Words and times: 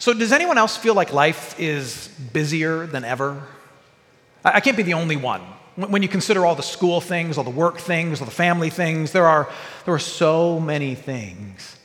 So, 0.00 0.14
does 0.14 0.32
anyone 0.32 0.56
else 0.56 0.78
feel 0.78 0.94
like 0.94 1.12
life 1.12 1.60
is 1.60 2.08
busier 2.32 2.86
than 2.86 3.04
ever? 3.04 3.46
I 4.42 4.60
can't 4.60 4.78
be 4.78 4.82
the 4.82 4.94
only 4.94 5.16
one. 5.16 5.42
When 5.76 6.00
you 6.00 6.08
consider 6.08 6.46
all 6.46 6.54
the 6.54 6.62
school 6.62 7.02
things, 7.02 7.36
all 7.36 7.44
the 7.44 7.50
work 7.50 7.76
things, 7.76 8.22
all 8.22 8.24
the 8.24 8.32
family 8.32 8.70
things, 8.70 9.12
there 9.12 9.26
are, 9.26 9.50
there 9.84 9.92
are 9.92 9.98
so 9.98 10.58
many 10.58 10.94
things. 10.94 11.76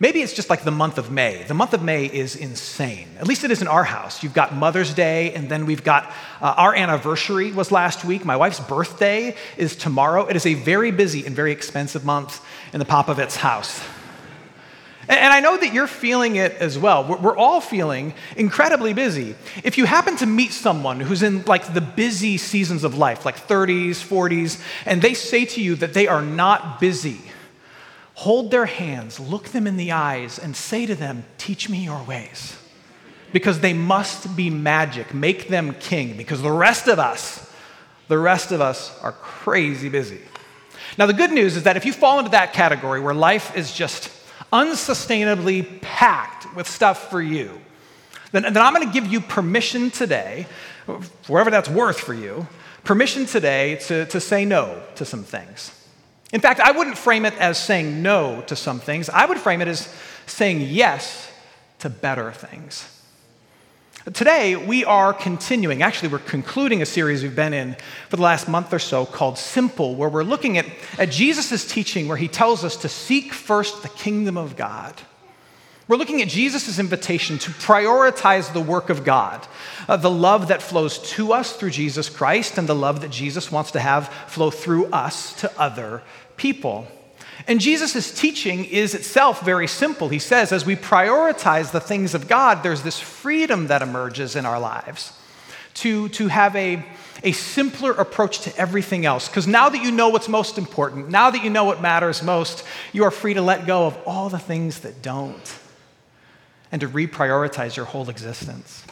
Maybe 0.00 0.20
it's 0.20 0.32
just 0.32 0.50
like 0.50 0.64
the 0.64 0.72
month 0.72 0.98
of 0.98 1.12
May. 1.12 1.44
The 1.44 1.54
month 1.54 1.74
of 1.74 1.82
May 1.84 2.06
is 2.06 2.34
insane. 2.34 3.06
At 3.20 3.28
least 3.28 3.44
it 3.44 3.52
is 3.52 3.62
in 3.62 3.68
our 3.68 3.84
house. 3.84 4.24
You've 4.24 4.34
got 4.34 4.52
Mother's 4.52 4.92
Day, 4.92 5.32
and 5.32 5.48
then 5.48 5.64
we've 5.64 5.84
got 5.84 6.12
uh, 6.40 6.54
our 6.56 6.74
anniversary 6.74 7.52
was 7.52 7.70
last 7.70 8.04
week. 8.04 8.24
My 8.24 8.36
wife's 8.36 8.58
birthday 8.58 9.36
is 9.56 9.76
tomorrow. 9.76 10.26
It 10.26 10.34
is 10.34 10.44
a 10.44 10.54
very 10.54 10.90
busy 10.90 11.24
and 11.24 11.36
very 11.36 11.52
expensive 11.52 12.04
month 12.04 12.44
in 12.72 12.80
the 12.80 12.84
Popovitz 12.84 13.36
house. 13.36 13.80
And 15.08 15.32
I 15.32 15.40
know 15.40 15.56
that 15.56 15.74
you're 15.74 15.86
feeling 15.86 16.36
it 16.36 16.52
as 16.52 16.78
well. 16.78 17.04
We're 17.04 17.36
all 17.36 17.60
feeling 17.60 18.14
incredibly 18.36 18.94
busy. 18.94 19.34
If 19.62 19.76
you 19.76 19.84
happen 19.84 20.16
to 20.16 20.26
meet 20.26 20.52
someone 20.52 21.00
who's 21.00 21.22
in 21.22 21.44
like 21.44 21.74
the 21.74 21.80
busy 21.80 22.38
seasons 22.38 22.84
of 22.84 22.96
life, 22.96 23.24
like 23.24 23.36
30s, 23.36 23.96
40s, 23.96 24.62
and 24.86 25.02
they 25.02 25.14
say 25.14 25.44
to 25.44 25.60
you 25.60 25.74
that 25.76 25.92
they 25.92 26.06
are 26.06 26.22
not 26.22 26.80
busy, 26.80 27.20
hold 28.14 28.50
their 28.50 28.66
hands, 28.66 29.20
look 29.20 29.48
them 29.48 29.66
in 29.66 29.76
the 29.76 29.92
eyes, 29.92 30.38
and 30.38 30.56
say 30.56 30.86
to 30.86 30.94
them, 30.94 31.24
Teach 31.36 31.68
me 31.68 31.84
your 31.84 32.02
ways. 32.04 32.56
Because 33.32 33.60
they 33.60 33.72
must 33.72 34.36
be 34.36 34.48
magic. 34.48 35.12
Make 35.12 35.48
them 35.48 35.74
king. 35.80 36.16
Because 36.16 36.40
the 36.40 36.52
rest 36.52 36.86
of 36.86 36.98
us, 36.98 37.52
the 38.08 38.18
rest 38.18 38.52
of 38.52 38.60
us 38.60 38.96
are 39.02 39.12
crazy 39.12 39.88
busy. 39.88 40.20
Now, 40.96 41.06
the 41.06 41.12
good 41.12 41.32
news 41.32 41.56
is 41.56 41.64
that 41.64 41.76
if 41.76 41.84
you 41.84 41.92
fall 41.92 42.18
into 42.20 42.30
that 42.30 42.52
category 42.52 43.00
where 43.00 43.14
life 43.14 43.56
is 43.56 43.72
just 43.72 44.08
unsustainably 44.54 45.82
packed 45.82 46.54
with 46.54 46.68
stuff 46.68 47.10
for 47.10 47.20
you, 47.20 47.60
then, 48.30 48.44
then 48.44 48.58
I'm 48.58 48.72
going 48.72 48.86
to 48.86 48.92
give 48.92 49.06
you 49.06 49.20
permission 49.20 49.90
today, 49.90 50.46
wherever 51.26 51.50
that's 51.50 51.68
worth 51.68 51.98
for 51.98 52.14
you, 52.14 52.46
permission 52.84 53.26
today 53.26 53.76
to, 53.86 54.06
to 54.06 54.20
say 54.20 54.44
no 54.44 54.80
to 54.94 55.04
some 55.04 55.24
things. 55.24 55.72
In 56.32 56.40
fact, 56.40 56.60
I 56.60 56.70
wouldn't 56.70 56.96
frame 56.96 57.24
it 57.24 57.34
as 57.38 57.62
saying 57.62 58.02
no 58.02 58.42
to 58.46 58.56
some 58.56 58.80
things, 58.80 59.08
I 59.08 59.26
would 59.26 59.38
frame 59.38 59.60
it 59.60 59.68
as 59.68 59.92
saying 60.26 60.62
yes 60.62 61.30
to 61.80 61.90
better 61.90 62.30
things. 62.32 62.88
Today, 64.12 64.54
we 64.54 64.84
are 64.84 65.14
continuing, 65.14 65.82
actually, 65.82 66.10
we're 66.10 66.18
concluding 66.18 66.82
a 66.82 66.86
series 66.86 67.22
we've 67.22 67.34
been 67.34 67.54
in 67.54 67.74
for 68.10 68.16
the 68.16 68.22
last 68.22 68.48
month 68.48 68.70
or 68.74 68.78
so 68.78 69.06
called 69.06 69.38
Simple, 69.38 69.94
where 69.94 70.10
we're 70.10 70.24
looking 70.24 70.58
at, 70.58 70.66
at 70.98 71.10
Jesus' 71.10 71.66
teaching 71.66 72.06
where 72.06 72.18
he 72.18 72.28
tells 72.28 72.64
us 72.64 72.76
to 72.76 72.88
seek 72.90 73.32
first 73.32 73.82
the 73.82 73.88
kingdom 73.88 74.36
of 74.36 74.56
God. 74.56 74.92
We're 75.88 75.96
looking 75.96 76.20
at 76.20 76.28
Jesus' 76.28 76.78
invitation 76.78 77.38
to 77.38 77.50
prioritize 77.52 78.52
the 78.52 78.60
work 78.60 78.90
of 78.90 79.04
God, 79.04 79.46
uh, 79.88 79.96
the 79.96 80.10
love 80.10 80.48
that 80.48 80.60
flows 80.60 80.98
to 81.12 81.32
us 81.32 81.56
through 81.56 81.70
Jesus 81.70 82.10
Christ, 82.10 82.58
and 82.58 82.68
the 82.68 82.74
love 82.74 83.00
that 83.00 83.10
Jesus 83.10 83.50
wants 83.50 83.70
to 83.70 83.80
have 83.80 84.08
flow 84.26 84.50
through 84.50 84.84
us 84.88 85.32
to 85.40 85.50
other 85.58 86.02
people. 86.36 86.86
And 87.46 87.60
Jesus' 87.60 88.18
teaching 88.18 88.64
is 88.64 88.94
itself 88.94 89.42
very 89.42 89.66
simple. 89.66 90.08
He 90.08 90.18
says, 90.18 90.52
as 90.52 90.64
we 90.64 90.76
prioritize 90.76 91.72
the 91.72 91.80
things 91.80 92.14
of 92.14 92.28
God, 92.28 92.62
there's 92.62 92.82
this 92.82 92.98
freedom 92.98 93.66
that 93.66 93.82
emerges 93.82 94.36
in 94.36 94.46
our 94.46 94.58
lives 94.58 95.12
to, 95.74 96.08
to 96.10 96.28
have 96.28 96.54
a, 96.56 96.84
a 97.22 97.32
simpler 97.32 97.92
approach 97.92 98.40
to 98.40 98.56
everything 98.56 99.04
else. 99.04 99.28
Because 99.28 99.46
now 99.46 99.68
that 99.68 99.82
you 99.82 99.90
know 99.90 100.08
what's 100.08 100.28
most 100.28 100.58
important, 100.58 101.10
now 101.10 101.30
that 101.30 101.42
you 101.42 101.50
know 101.50 101.64
what 101.64 101.82
matters 101.82 102.22
most, 102.22 102.64
you 102.92 103.04
are 103.04 103.10
free 103.10 103.34
to 103.34 103.42
let 103.42 103.66
go 103.66 103.86
of 103.86 103.98
all 104.06 104.28
the 104.28 104.38
things 104.38 104.80
that 104.80 105.02
don't 105.02 105.58
and 106.72 106.80
to 106.80 106.88
reprioritize 106.88 107.76
your 107.76 107.86
whole 107.86 108.08
existence. 108.08 108.84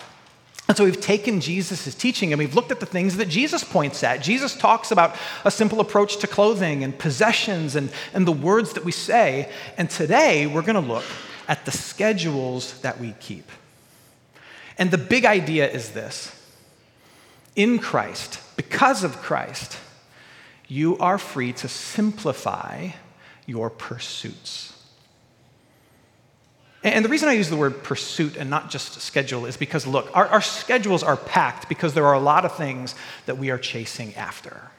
And 0.73 0.77
so 0.79 0.87
we've 0.87 1.03
taken 1.03 1.43
Jesus' 1.43 1.95
teaching 1.95 2.33
and 2.33 2.39
we've 2.39 2.55
looked 2.55 2.71
at 2.71 2.81
the 2.81 2.87
things 2.87 3.19
that 3.19 3.29
Jesus 3.29 3.63
points 3.63 4.03
at. 4.03 4.23
Jesus 4.23 4.57
talks 4.57 4.91
about 4.91 5.15
a 5.45 5.51
simple 5.51 5.81
approach 5.81 6.17
to 6.21 6.27
clothing 6.27 6.83
and 6.83 6.99
possessions 6.99 7.77
and, 7.77 7.93
and 8.15 8.27
the 8.27 8.33
words 8.33 8.73
that 8.73 8.83
we 8.83 8.91
say. 8.91 9.53
And 9.77 9.91
today 9.91 10.47
we're 10.47 10.63
going 10.63 10.83
to 10.83 10.93
look 10.93 11.05
at 11.47 11.67
the 11.67 11.73
schedules 11.73 12.81
that 12.81 12.99
we 12.99 13.15
keep. 13.21 13.51
And 14.79 14.91
the 14.91 14.97
big 14.97 15.27
idea 15.27 15.71
is 15.71 15.91
this 15.91 16.35
in 17.55 17.79
Christ, 17.79 18.41
because 18.57 19.05
of 19.05 19.19
Christ, 19.19 19.77
you 20.69 20.97
are 20.97 21.19
free 21.19 21.53
to 21.53 21.69
simplify 21.69 22.93
your 23.45 23.69
pursuits. 23.69 24.72
And 26.85 27.05
the 27.05 27.09
reason 27.09 27.29
I 27.29 27.35
use 27.35 27.49
the 27.49 27.57
word 27.57 27.85
pursuit 27.85 28.37
and 28.37 28.51
not 28.51 28.69
just 28.69 29.01
schedule 29.01 29.47
is 29.47 29.57
because, 29.57 29.87
look, 29.87 30.11
our, 30.15 30.27
our, 30.27 30.41
schedules 30.41 31.05
are 31.05 31.17
packed 31.17 31.69
because 31.69 31.95
there 31.95 32.07
are 32.07 32.15
a 32.15 32.21
lot 32.21 32.45
of 32.45 32.57
things 32.57 32.97
that 33.27 33.39
we 33.39 33.51
are 33.51 33.59
chasing 33.59 34.15
after. 34.17 34.71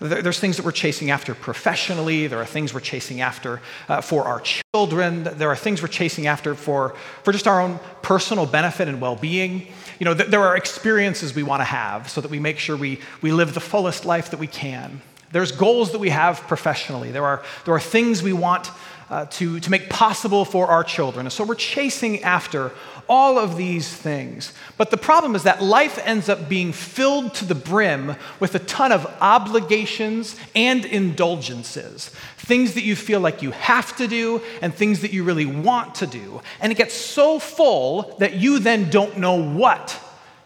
There's 0.00 0.40
things 0.40 0.56
that 0.56 0.64
we're 0.64 0.72
chasing 0.72 1.10
after 1.10 1.34
professionally. 1.34 2.26
There 2.26 2.40
are 2.40 2.46
things 2.46 2.74
we're 2.74 2.80
chasing 2.80 3.20
after 3.20 3.60
uh, 3.88 4.00
for 4.00 4.24
our 4.24 4.42
children. 4.74 5.24
There 5.24 5.50
are 5.50 5.56
things 5.56 5.82
we're 5.82 5.88
chasing 5.88 6.26
after 6.26 6.54
for, 6.54 6.94
for 7.22 7.32
just 7.32 7.46
our 7.46 7.60
own 7.60 7.78
personal 8.02 8.44
benefit 8.44 8.88
and 8.88 9.00
well 9.00 9.14
being. 9.14 9.68
You 9.98 10.04
know, 10.06 10.14
th- 10.14 10.30
there 10.30 10.42
are 10.42 10.56
experiences 10.56 11.34
we 11.34 11.42
want 11.42 11.60
to 11.60 11.64
have 11.64 12.10
so 12.10 12.20
that 12.20 12.30
we 12.30 12.40
make 12.40 12.58
sure 12.58 12.76
we, 12.76 13.00
we 13.22 13.30
live 13.30 13.54
the 13.54 13.60
fullest 13.60 14.04
life 14.04 14.30
that 14.30 14.40
we 14.40 14.46
can. 14.46 15.00
There's 15.30 15.52
goals 15.52 15.92
that 15.92 15.98
we 15.98 16.10
have 16.10 16.40
professionally. 16.42 17.10
There 17.10 17.24
are, 17.24 17.42
there 17.64 17.74
are 17.74 17.80
things 17.80 18.22
we 18.22 18.32
want 18.32 18.70
uh, 19.10 19.26
to, 19.26 19.60
to 19.60 19.70
make 19.70 19.90
possible 19.90 20.44
for 20.44 20.66
our 20.68 20.84
children. 20.84 21.26
And 21.26 21.32
so 21.32 21.44
we're 21.44 21.54
chasing 21.54 22.22
after 22.22 22.72
all 23.08 23.38
of 23.38 23.56
these 23.56 23.92
things. 23.92 24.52
But 24.76 24.90
the 24.90 24.96
problem 24.96 25.34
is 25.34 25.42
that 25.42 25.62
life 25.62 25.98
ends 26.04 26.28
up 26.28 26.48
being 26.48 26.72
filled 26.72 27.34
to 27.34 27.44
the 27.44 27.54
brim 27.54 28.16
with 28.40 28.54
a 28.54 28.60
ton 28.60 28.92
of 28.92 29.06
obligations 29.20 30.36
and 30.54 30.84
indulgences. 30.84 32.08
Things 32.38 32.74
that 32.74 32.82
you 32.82 32.96
feel 32.96 33.20
like 33.20 33.42
you 33.42 33.50
have 33.52 33.96
to 33.96 34.08
do 34.08 34.40
and 34.62 34.74
things 34.74 35.00
that 35.00 35.12
you 35.12 35.24
really 35.24 35.46
want 35.46 35.96
to 35.96 36.06
do. 36.06 36.40
And 36.60 36.72
it 36.72 36.78
gets 36.78 36.94
so 36.94 37.38
full 37.38 38.16
that 38.18 38.34
you 38.34 38.58
then 38.58 38.90
don't 38.90 39.18
know 39.18 39.34
what 39.34 40.00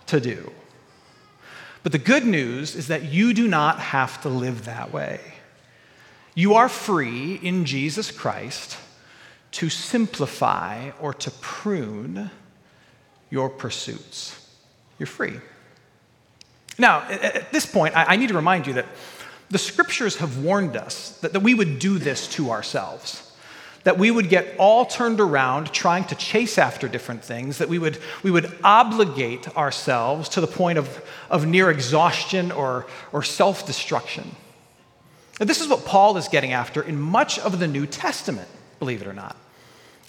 to 0.07 0.21
do. 0.21 0.53
But 1.83 1.93
the 1.93 1.99
good 1.99 2.27
news 2.27 2.75
is 2.75 2.89
that 2.89 3.05
you 3.05 3.33
do 3.33 3.47
not 3.47 3.79
have 3.79 4.21
to 4.23 4.29
live 4.29 4.65
that 4.65 4.93
way. 4.93 5.21
You 6.39 6.55
are 6.55 6.69
free 6.69 7.35
in 7.35 7.65
Jesus 7.65 8.13
Christ 8.13 8.79
to 9.51 9.69
simplify 9.69 10.91
or 11.01 11.13
to 11.15 11.33
prune 11.33 12.31
your 13.29 13.49
pursuits. 13.49 14.49
You're 15.01 15.09
free. 15.09 15.41
Now, 16.79 17.01
at 17.11 17.51
this 17.51 17.67
point, 17.67 17.95
I 17.97 18.15
need 18.15 18.29
to 18.29 18.37
remind 18.37 18.69
you 18.69 18.75
that 18.75 18.87
the 19.51 19.59
scriptures 19.59 20.19
have 20.19 20.39
warned 20.39 20.77
us 20.77 21.19
that, 21.23 21.43
we 21.43 21.55
would 21.55 21.81
do 21.81 21.99
this 21.99 22.29
to 22.35 22.53
ourselves. 22.53 23.33
That 23.83 23.99
we 23.99 24.13
would 24.13 24.29
get 24.29 24.55
all 24.59 24.87
turned 24.87 25.19
around 25.19 25.73
trying 25.73 26.05
to 26.05 26.15
chase 26.15 26.57
after 26.57 26.87
different 26.87 27.25
things, 27.25 27.59
that 27.59 27.69
we 27.69 27.81
would, 27.81 27.99
we 28.23 28.31
would 28.31 28.57
obligate 28.63 29.57
ourselves 29.57 30.29
to 30.29 30.41
the 30.41 30.47
point 30.47 30.79
of, 30.79 31.05
of 31.31 31.49
near 31.49 31.69
exhaustion 31.69 32.53
or, 32.53 32.87
or 33.13 33.25
self 33.25 33.67
destruction. 33.67 34.37
Now, 35.39 35.47
this 35.47 35.61
is 35.61 35.69
what 35.69 35.85
Paul 35.85 36.17
is 36.17 36.29
getting 36.29 36.53
after 36.53 36.83
in 36.83 37.01
much 37.01 37.39
of 37.39 37.59
the 37.59 37.69
New 37.69 37.87
Testament, 37.87 38.49
believe 38.79 39.03
it 39.03 39.09
or 39.09 39.13
not. 39.13 39.37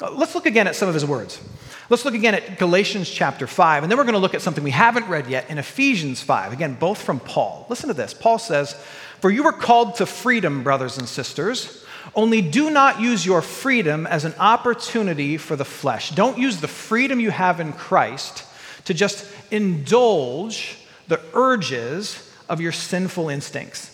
Uh, 0.01 0.11
let's 0.11 0.33
look 0.33 0.45
again 0.45 0.67
at 0.67 0.75
some 0.75 0.87
of 0.87 0.93
his 0.93 1.05
words. 1.05 1.41
Let's 1.89 2.05
look 2.05 2.13
again 2.13 2.33
at 2.33 2.57
Galatians 2.57 3.09
chapter 3.09 3.47
5, 3.47 3.83
and 3.83 3.91
then 3.91 3.97
we're 3.97 4.05
going 4.05 4.13
to 4.13 4.19
look 4.19 4.33
at 4.33 4.41
something 4.41 4.63
we 4.63 4.71
haven't 4.71 5.07
read 5.07 5.27
yet 5.27 5.49
in 5.49 5.57
Ephesians 5.57 6.21
5. 6.21 6.53
Again, 6.53 6.75
both 6.75 7.01
from 7.01 7.19
Paul. 7.19 7.65
Listen 7.69 7.89
to 7.89 7.93
this. 7.93 8.13
Paul 8.13 8.39
says, 8.39 8.73
For 9.19 9.29
you 9.29 9.43
were 9.43 9.51
called 9.51 9.95
to 9.95 10.05
freedom, 10.05 10.63
brothers 10.63 10.97
and 10.97 11.07
sisters. 11.07 11.83
Only 12.15 12.41
do 12.41 12.69
not 12.69 13.01
use 13.01 13.25
your 13.25 13.41
freedom 13.41 14.07
as 14.07 14.25
an 14.25 14.33
opportunity 14.39 15.37
for 15.37 15.55
the 15.55 15.65
flesh. 15.65 16.11
Don't 16.11 16.37
use 16.37 16.61
the 16.61 16.67
freedom 16.67 17.19
you 17.19 17.31
have 17.31 17.59
in 17.59 17.73
Christ 17.73 18.45
to 18.85 18.93
just 18.93 19.29
indulge 19.51 20.77
the 21.07 21.21
urges 21.33 22.31
of 22.47 22.61
your 22.61 22.71
sinful 22.71 23.29
instincts. 23.29 23.88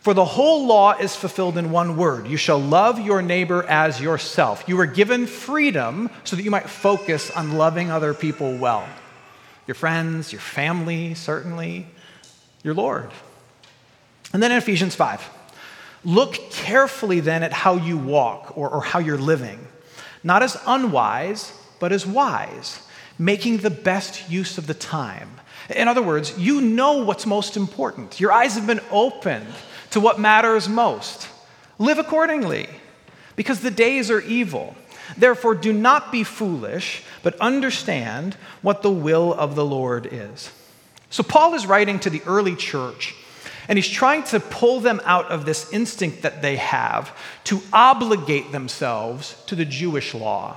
For 0.00 0.14
the 0.14 0.24
whole 0.24 0.66
law 0.66 0.92
is 0.92 1.16
fulfilled 1.16 1.58
in 1.58 1.70
one 1.70 1.96
word 1.96 2.26
you 2.26 2.36
shall 2.36 2.60
love 2.60 3.00
your 3.00 3.20
neighbor 3.22 3.64
as 3.64 4.00
yourself. 4.00 4.64
You 4.66 4.76
were 4.76 4.86
given 4.86 5.26
freedom 5.26 6.10
so 6.24 6.36
that 6.36 6.42
you 6.42 6.50
might 6.50 6.68
focus 6.68 7.30
on 7.30 7.58
loving 7.58 7.90
other 7.90 8.14
people 8.14 8.56
well 8.56 8.88
your 9.66 9.74
friends, 9.74 10.32
your 10.32 10.40
family, 10.40 11.12
certainly, 11.12 11.86
your 12.62 12.72
Lord. 12.72 13.10
And 14.32 14.42
then 14.42 14.50
in 14.50 14.56
Ephesians 14.56 14.94
5, 14.94 15.28
look 16.04 16.34
carefully 16.50 17.20
then 17.20 17.42
at 17.42 17.52
how 17.52 17.76
you 17.76 17.98
walk 17.98 18.56
or, 18.56 18.70
or 18.70 18.80
how 18.80 18.98
you're 18.98 19.18
living, 19.18 19.68
not 20.24 20.42
as 20.42 20.56
unwise, 20.66 21.52
but 21.80 21.92
as 21.92 22.06
wise, 22.06 22.80
making 23.18 23.58
the 23.58 23.68
best 23.68 24.30
use 24.30 24.56
of 24.56 24.66
the 24.66 24.72
time. 24.72 25.28
In 25.68 25.86
other 25.86 26.02
words, 26.02 26.38
you 26.38 26.62
know 26.62 27.04
what's 27.04 27.26
most 27.26 27.54
important. 27.54 28.18
Your 28.18 28.32
eyes 28.32 28.54
have 28.54 28.66
been 28.66 28.80
opened 28.90 29.52
to 29.90 30.00
what 30.00 30.20
matters 30.20 30.68
most. 30.68 31.28
Live 31.78 31.98
accordingly, 31.98 32.68
because 33.36 33.60
the 33.60 33.70
days 33.70 34.10
are 34.10 34.20
evil. 34.20 34.76
Therefore, 35.16 35.54
do 35.54 35.72
not 35.72 36.12
be 36.12 36.24
foolish, 36.24 37.02
but 37.22 37.40
understand 37.40 38.34
what 38.62 38.82
the 38.82 38.90
will 38.90 39.32
of 39.32 39.54
the 39.54 39.64
Lord 39.64 40.08
is. 40.10 40.50
So, 41.10 41.22
Paul 41.22 41.54
is 41.54 41.66
writing 41.66 41.98
to 42.00 42.10
the 42.10 42.22
early 42.26 42.56
church, 42.56 43.14
and 43.68 43.78
he's 43.78 43.88
trying 43.88 44.24
to 44.24 44.40
pull 44.40 44.80
them 44.80 45.00
out 45.04 45.30
of 45.30 45.44
this 45.44 45.72
instinct 45.72 46.22
that 46.22 46.42
they 46.42 46.56
have 46.56 47.16
to 47.44 47.62
obligate 47.72 48.52
themselves 48.52 49.42
to 49.46 49.54
the 49.54 49.64
Jewish 49.64 50.14
law. 50.14 50.56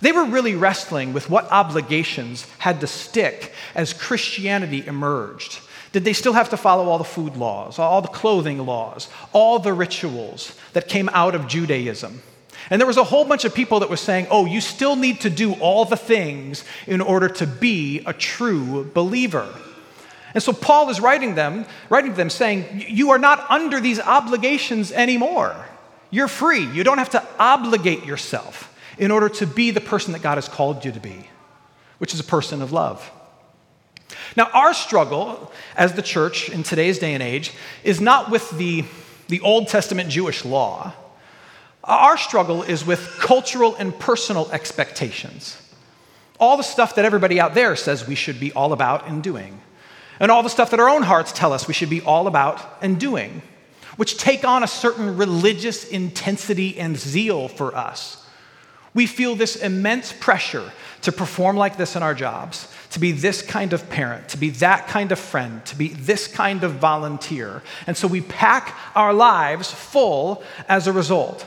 They 0.00 0.12
were 0.12 0.24
really 0.24 0.54
wrestling 0.54 1.12
with 1.12 1.30
what 1.30 1.50
obligations 1.50 2.46
had 2.58 2.80
to 2.80 2.86
stick 2.86 3.52
as 3.74 3.92
Christianity 3.92 4.86
emerged. 4.86 5.60
Did 5.96 6.04
they 6.04 6.12
still 6.12 6.34
have 6.34 6.50
to 6.50 6.58
follow 6.58 6.90
all 6.90 6.98
the 6.98 7.04
food 7.04 7.38
laws, 7.38 7.78
all 7.78 8.02
the 8.02 8.08
clothing 8.08 8.66
laws, 8.66 9.08
all 9.32 9.58
the 9.58 9.72
rituals 9.72 10.54
that 10.74 10.88
came 10.88 11.08
out 11.14 11.34
of 11.34 11.48
Judaism? 11.48 12.20
And 12.68 12.78
there 12.78 12.86
was 12.86 12.98
a 12.98 13.02
whole 13.02 13.24
bunch 13.24 13.46
of 13.46 13.54
people 13.54 13.80
that 13.80 13.88
were 13.88 13.96
saying, 13.96 14.26
oh, 14.30 14.44
you 14.44 14.60
still 14.60 14.94
need 14.94 15.22
to 15.22 15.30
do 15.30 15.54
all 15.54 15.86
the 15.86 15.96
things 15.96 16.64
in 16.86 17.00
order 17.00 17.30
to 17.30 17.46
be 17.46 18.02
a 18.04 18.12
true 18.12 18.84
believer. 18.92 19.48
And 20.34 20.42
so 20.42 20.52
Paul 20.52 20.90
is 20.90 21.00
writing 21.00 21.34
them, 21.34 21.64
writing 21.88 22.10
to 22.10 22.16
them 22.18 22.28
saying, 22.28 22.84
you 22.88 23.12
are 23.12 23.18
not 23.18 23.50
under 23.50 23.80
these 23.80 23.98
obligations 23.98 24.92
anymore. 24.92 25.56
You're 26.10 26.28
free. 26.28 26.66
You 26.66 26.84
don't 26.84 26.98
have 26.98 27.08
to 27.12 27.26
obligate 27.38 28.04
yourself 28.04 28.70
in 28.98 29.10
order 29.10 29.30
to 29.30 29.46
be 29.46 29.70
the 29.70 29.80
person 29.80 30.12
that 30.12 30.20
God 30.20 30.34
has 30.34 30.46
called 30.46 30.84
you 30.84 30.92
to 30.92 31.00
be, 31.00 31.26
which 31.96 32.12
is 32.12 32.20
a 32.20 32.24
person 32.24 32.60
of 32.60 32.70
love. 32.70 33.10
Now, 34.36 34.50
our 34.52 34.74
struggle 34.74 35.52
as 35.76 35.94
the 35.94 36.02
church 36.02 36.48
in 36.48 36.62
today's 36.62 36.98
day 36.98 37.14
and 37.14 37.22
age 37.22 37.52
is 37.84 38.00
not 38.00 38.30
with 38.30 38.50
the, 38.58 38.84
the 39.28 39.40
Old 39.40 39.68
Testament 39.68 40.10
Jewish 40.10 40.44
law. 40.44 40.92
Our 41.84 42.16
struggle 42.16 42.62
is 42.62 42.84
with 42.84 43.16
cultural 43.18 43.74
and 43.76 43.96
personal 43.98 44.50
expectations. 44.50 45.60
All 46.38 46.56
the 46.56 46.62
stuff 46.62 46.96
that 46.96 47.04
everybody 47.04 47.40
out 47.40 47.54
there 47.54 47.76
says 47.76 48.06
we 48.06 48.14
should 48.14 48.38
be 48.38 48.52
all 48.52 48.72
about 48.72 49.08
and 49.08 49.22
doing, 49.22 49.60
and 50.20 50.30
all 50.30 50.42
the 50.42 50.50
stuff 50.50 50.70
that 50.70 50.80
our 50.80 50.88
own 50.88 51.02
hearts 51.02 51.32
tell 51.32 51.52
us 51.52 51.68
we 51.68 51.74
should 51.74 51.90
be 51.90 52.02
all 52.02 52.26
about 52.26 52.60
and 52.82 52.98
doing, 52.98 53.40
which 53.96 54.18
take 54.18 54.44
on 54.44 54.62
a 54.62 54.66
certain 54.66 55.16
religious 55.16 55.86
intensity 55.88 56.78
and 56.78 56.96
zeal 56.96 57.48
for 57.48 57.74
us. 57.74 58.25
We 58.96 59.06
feel 59.06 59.36
this 59.36 59.56
immense 59.56 60.14
pressure 60.14 60.72
to 61.02 61.12
perform 61.12 61.58
like 61.58 61.76
this 61.76 61.96
in 61.96 62.02
our 62.02 62.14
jobs, 62.14 62.66
to 62.92 62.98
be 62.98 63.12
this 63.12 63.42
kind 63.42 63.74
of 63.74 63.90
parent, 63.90 64.30
to 64.30 64.38
be 64.38 64.48
that 64.50 64.88
kind 64.88 65.12
of 65.12 65.18
friend, 65.18 65.62
to 65.66 65.76
be 65.76 65.88
this 65.88 66.26
kind 66.26 66.64
of 66.64 66.76
volunteer. 66.76 67.62
And 67.86 67.94
so 67.94 68.08
we 68.08 68.22
pack 68.22 68.74
our 68.94 69.12
lives 69.12 69.70
full 69.70 70.42
as 70.66 70.86
a 70.86 70.94
result. 70.94 71.44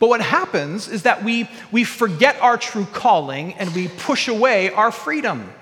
But 0.00 0.08
what 0.08 0.20
happens 0.20 0.88
is 0.88 1.04
that 1.04 1.22
we, 1.22 1.48
we 1.70 1.84
forget 1.84 2.42
our 2.42 2.56
true 2.56 2.86
calling 2.92 3.54
and 3.54 3.72
we 3.72 3.86
push 3.86 4.26
away 4.26 4.70
our 4.70 4.90
freedom. 4.90 5.52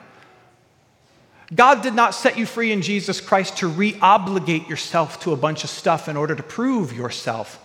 God 1.55 1.83
did 1.83 1.95
not 1.95 2.15
set 2.15 2.39
you 2.39 2.47
free 2.47 2.73
in 2.73 2.81
Jesus 2.81 3.21
Christ 3.21 3.59
to 3.59 3.69
re 3.69 3.99
obligate 4.01 4.67
yourself 4.67 5.21
to 5.21 5.35
a 5.35 5.37
bunch 5.37 5.63
of 5.63 5.69
stuff 5.69 6.09
in 6.09 6.17
order 6.17 6.35
to 6.35 6.43
prove 6.43 6.95
yourself. 6.95 7.63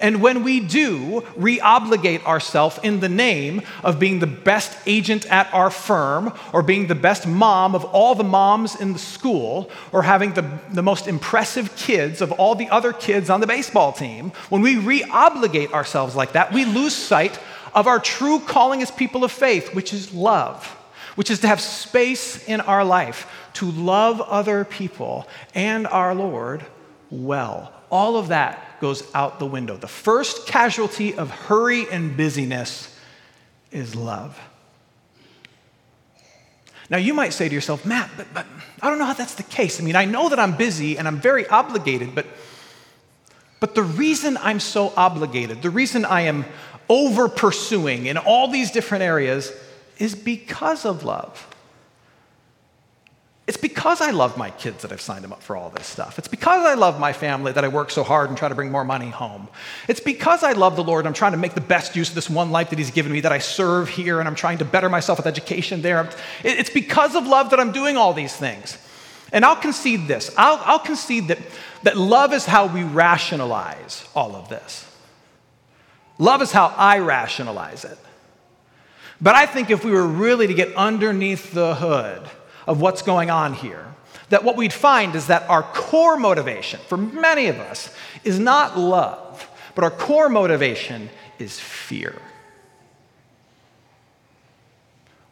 And 0.00 0.20
when 0.20 0.42
we 0.42 0.60
do 0.60 1.24
reobligate 1.36 2.24
ourselves 2.26 2.78
in 2.82 3.00
the 3.00 3.08
name 3.08 3.62
of 3.82 3.98
being 3.98 4.18
the 4.18 4.26
best 4.26 4.76
agent 4.86 5.26
at 5.26 5.52
our 5.52 5.70
firm, 5.70 6.32
or 6.52 6.62
being 6.62 6.86
the 6.86 6.94
best 6.94 7.26
mom 7.26 7.74
of 7.74 7.84
all 7.84 8.14
the 8.14 8.24
moms 8.24 8.80
in 8.80 8.92
the 8.92 8.98
school, 8.98 9.70
or 9.92 10.02
having 10.02 10.34
the, 10.34 10.44
the 10.70 10.82
most 10.82 11.06
impressive 11.06 11.74
kids 11.76 12.20
of 12.20 12.32
all 12.32 12.54
the 12.54 12.68
other 12.70 12.92
kids 12.92 13.30
on 13.30 13.40
the 13.40 13.46
baseball 13.46 13.92
team, 13.92 14.30
when 14.48 14.62
we 14.62 14.76
reobligate 14.76 15.72
ourselves 15.72 16.14
like 16.14 16.32
that, 16.32 16.52
we 16.52 16.64
lose 16.64 16.94
sight 16.94 17.38
of 17.74 17.86
our 17.86 17.98
true 17.98 18.40
calling 18.40 18.82
as 18.82 18.90
people 18.90 19.22
of 19.22 19.30
faith, 19.30 19.74
which 19.74 19.92
is 19.92 20.12
love, 20.14 20.66
which 21.14 21.30
is 21.30 21.40
to 21.40 21.46
have 21.46 21.60
space 21.60 22.42
in 22.48 22.60
our 22.62 22.84
life 22.84 23.26
to 23.56 23.70
love 23.70 24.20
other 24.20 24.64
people 24.64 25.26
and 25.54 25.86
our 25.86 26.14
Lord 26.14 26.64
well. 27.10 27.72
All 27.90 28.16
of 28.16 28.28
that 28.28 28.80
goes 28.80 29.02
out 29.14 29.38
the 29.38 29.46
window. 29.46 29.76
The 29.76 29.88
first 29.88 30.46
casualty 30.46 31.14
of 31.14 31.30
hurry 31.30 31.88
and 31.90 32.16
busyness 32.16 32.94
is 33.70 33.94
love. 33.94 34.38
Now, 36.88 36.98
you 36.98 37.14
might 37.14 37.32
say 37.32 37.48
to 37.48 37.54
yourself, 37.54 37.84
Matt, 37.84 38.10
but, 38.16 38.26
but 38.32 38.46
I 38.80 38.88
don't 38.88 38.98
know 38.98 39.06
how 39.06 39.12
that's 39.12 39.34
the 39.34 39.42
case. 39.42 39.80
I 39.80 39.84
mean, 39.84 39.96
I 39.96 40.04
know 40.04 40.28
that 40.28 40.38
I'm 40.38 40.56
busy 40.56 40.98
and 40.98 41.08
I'm 41.08 41.20
very 41.20 41.46
obligated, 41.48 42.14
but, 42.14 42.26
but 43.58 43.74
the 43.74 43.82
reason 43.82 44.36
I'm 44.40 44.60
so 44.60 44.92
obligated, 44.96 45.62
the 45.62 45.70
reason 45.70 46.04
I 46.04 46.22
am 46.22 46.44
over 46.88 47.28
pursuing 47.28 48.06
in 48.06 48.16
all 48.16 48.48
these 48.48 48.70
different 48.70 49.02
areas 49.02 49.52
is 49.98 50.14
because 50.14 50.84
of 50.84 51.02
love. 51.02 51.48
It's 53.46 53.56
because 53.56 54.00
I 54.00 54.10
love 54.10 54.36
my 54.36 54.50
kids 54.50 54.82
that 54.82 54.90
I've 54.90 55.00
signed 55.00 55.22
them 55.22 55.32
up 55.32 55.40
for 55.40 55.56
all 55.56 55.70
this 55.70 55.86
stuff. 55.86 56.18
It's 56.18 56.26
because 56.26 56.66
I 56.66 56.74
love 56.74 56.98
my 56.98 57.12
family 57.12 57.52
that 57.52 57.64
I 57.64 57.68
work 57.68 57.92
so 57.92 58.02
hard 58.02 58.28
and 58.28 58.36
try 58.36 58.48
to 58.48 58.56
bring 58.56 58.72
more 58.72 58.84
money 58.84 59.08
home. 59.08 59.46
It's 59.86 60.00
because 60.00 60.42
I 60.42 60.52
love 60.52 60.74
the 60.74 60.82
Lord 60.82 61.02
and 61.02 61.08
I'm 61.08 61.14
trying 61.14 61.30
to 61.30 61.38
make 61.38 61.54
the 61.54 61.60
best 61.60 61.94
use 61.94 62.08
of 62.08 62.16
this 62.16 62.28
one 62.28 62.50
life 62.50 62.70
that 62.70 62.78
He's 62.78 62.90
given 62.90 63.12
me 63.12 63.20
that 63.20 63.30
I 63.30 63.38
serve 63.38 63.88
here 63.88 64.18
and 64.18 64.26
I'm 64.26 64.34
trying 64.34 64.58
to 64.58 64.64
better 64.64 64.88
myself 64.88 65.20
with 65.20 65.28
education 65.28 65.80
there. 65.80 66.10
It's 66.42 66.70
because 66.70 67.14
of 67.14 67.28
love 67.28 67.50
that 67.50 67.60
I'm 67.60 67.70
doing 67.70 67.96
all 67.96 68.12
these 68.12 68.34
things. 68.34 68.78
And 69.32 69.44
I'll 69.44 69.56
concede 69.56 70.08
this 70.08 70.34
I'll, 70.36 70.60
I'll 70.64 70.78
concede 70.80 71.28
that, 71.28 71.38
that 71.84 71.96
love 71.96 72.32
is 72.32 72.46
how 72.46 72.66
we 72.66 72.82
rationalize 72.82 74.04
all 74.16 74.34
of 74.34 74.48
this. 74.48 74.90
Love 76.18 76.42
is 76.42 76.50
how 76.50 76.74
I 76.76 76.98
rationalize 76.98 77.84
it. 77.84 77.98
But 79.20 79.36
I 79.36 79.46
think 79.46 79.70
if 79.70 79.84
we 79.84 79.92
were 79.92 80.06
really 80.06 80.48
to 80.48 80.54
get 80.54 80.74
underneath 80.74 81.52
the 81.52 81.76
hood, 81.76 82.28
of 82.66 82.80
what's 82.80 83.02
going 83.02 83.30
on 83.30 83.54
here. 83.54 83.84
That 84.30 84.44
what 84.44 84.56
we'd 84.56 84.72
find 84.72 85.14
is 85.14 85.28
that 85.28 85.48
our 85.48 85.62
core 85.62 86.16
motivation, 86.16 86.80
for 86.88 86.96
many 86.96 87.46
of 87.46 87.60
us, 87.60 87.94
is 88.24 88.38
not 88.38 88.78
love, 88.78 89.48
but 89.74 89.84
our 89.84 89.90
core 89.90 90.28
motivation 90.28 91.10
is 91.38 91.60
fear. 91.60 92.20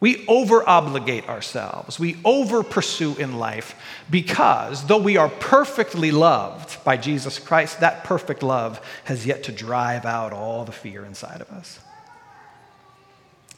We 0.01 0.27
over 0.27 0.69
obligate 0.69 1.31
ourselves. 1.31 1.99
We 1.99 2.19
over 2.27 2.63
pursue 2.63 3.17
in 3.17 3.39
life 3.39 3.75
because, 4.11 4.87
though 4.87 5.01
we 5.01 5.17
are 5.17 5.31
perfectly 5.31 6.11
loved 6.11 6.85
by 6.85 6.99
Jesus 6.99 7.39
Christ, 7.39 7.81
that 7.81 8.05
perfect 8.05 8.43
love 8.43 8.85
has 9.05 9.25
yet 9.25 9.45
to 9.45 9.53
drive 9.53 10.05
out 10.05 10.35
all 10.35 10.67
the 10.67 10.73
fear 10.73 11.07
inside 11.07 11.41
of 11.41 11.49
us. 11.49 11.81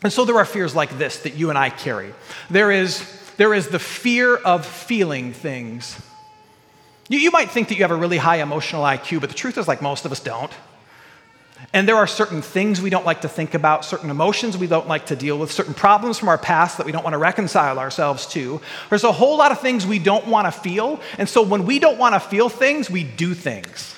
And 0.05 0.13
so 0.13 0.25
there 0.25 0.37
are 0.37 0.45
fears 0.45 0.73
like 0.73 0.97
this 0.99 1.19
that 1.21 1.35
you 1.35 1.49
and 1.49 1.59
I 1.59 1.69
carry. 1.69 2.15
There 2.49 2.71
is 2.71 3.01
there 3.37 3.55
is 3.55 3.69
the 3.69 3.79
fear 3.79 4.37
of 4.37 4.65
feeling 4.65 5.33
things. 5.33 6.01
You, 7.09 7.19
you 7.19 7.31
might 7.31 7.51
think 7.51 7.69
that 7.69 7.77
you 7.77 7.83
have 7.83 7.91
a 7.91 7.97
really 7.97 8.19
high 8.19 8.37
emotional 8.37 8.83
IQ, 8.83 9.21
but 9.21 9.31
the 9.31 9.37
truth 9.37 9.59
is, 9.59 9.69
like 9.69 9.83
most 9.83 10.05
of 10.05 10.13
us 10.13 10.21
don't. 10.21 10.53
And 11.73 11.89
there 11.89 11.97
are 11.97 12.07
certain 12.07 12.43
things 12.43 12.83
we 12.83 12.91
don't 12.91 13.07
like 13.07 13.23
to 13.23 13.29
think 13.29 13.55
about, 13.55 13.85
certain 13.85 14.11
emotions 14.11 14.57
we 14.57 14.67
don't 14.67 14.89
like 14.89 15.07
to 15.07 15.17
deal 15.17 15.39
with, 15.39 15.51
certain 15.51 15.75
problems 15.75 16.19
from 16.19 16.29
our 16.29 16.39
past 16.39 16.77
that 16.77 16.87
we 16.87 16.93
don't 16.93 17.03
want 17.03 17.15
to 17.15 17.19
reconcile 17.19 17.79
ourselves 17.79 18.27
to. 18.29 18.61
There's 18.91 19.05
a 19.05 19.13
whole 19.13 19.39
lot 19.39 19.53
of 19.53 19.61
things 19.61 19.87
we 19.87 19.99
don't 19.99 20.27
want 20.27 20.47
to 20.47 20.61
feel. 20.61 21.01
And 21.19 21.29
so 21.29 21.43
when 21.43 21.65
we 21.65 21.79
don't 21.79 21.99
want 21.99 22.15
to 22.15 22.21
feel 22.21 22.49
things, 22.49 22.91
we 22.91 23.05
do 23.05 23.33
things. 23.33 23.96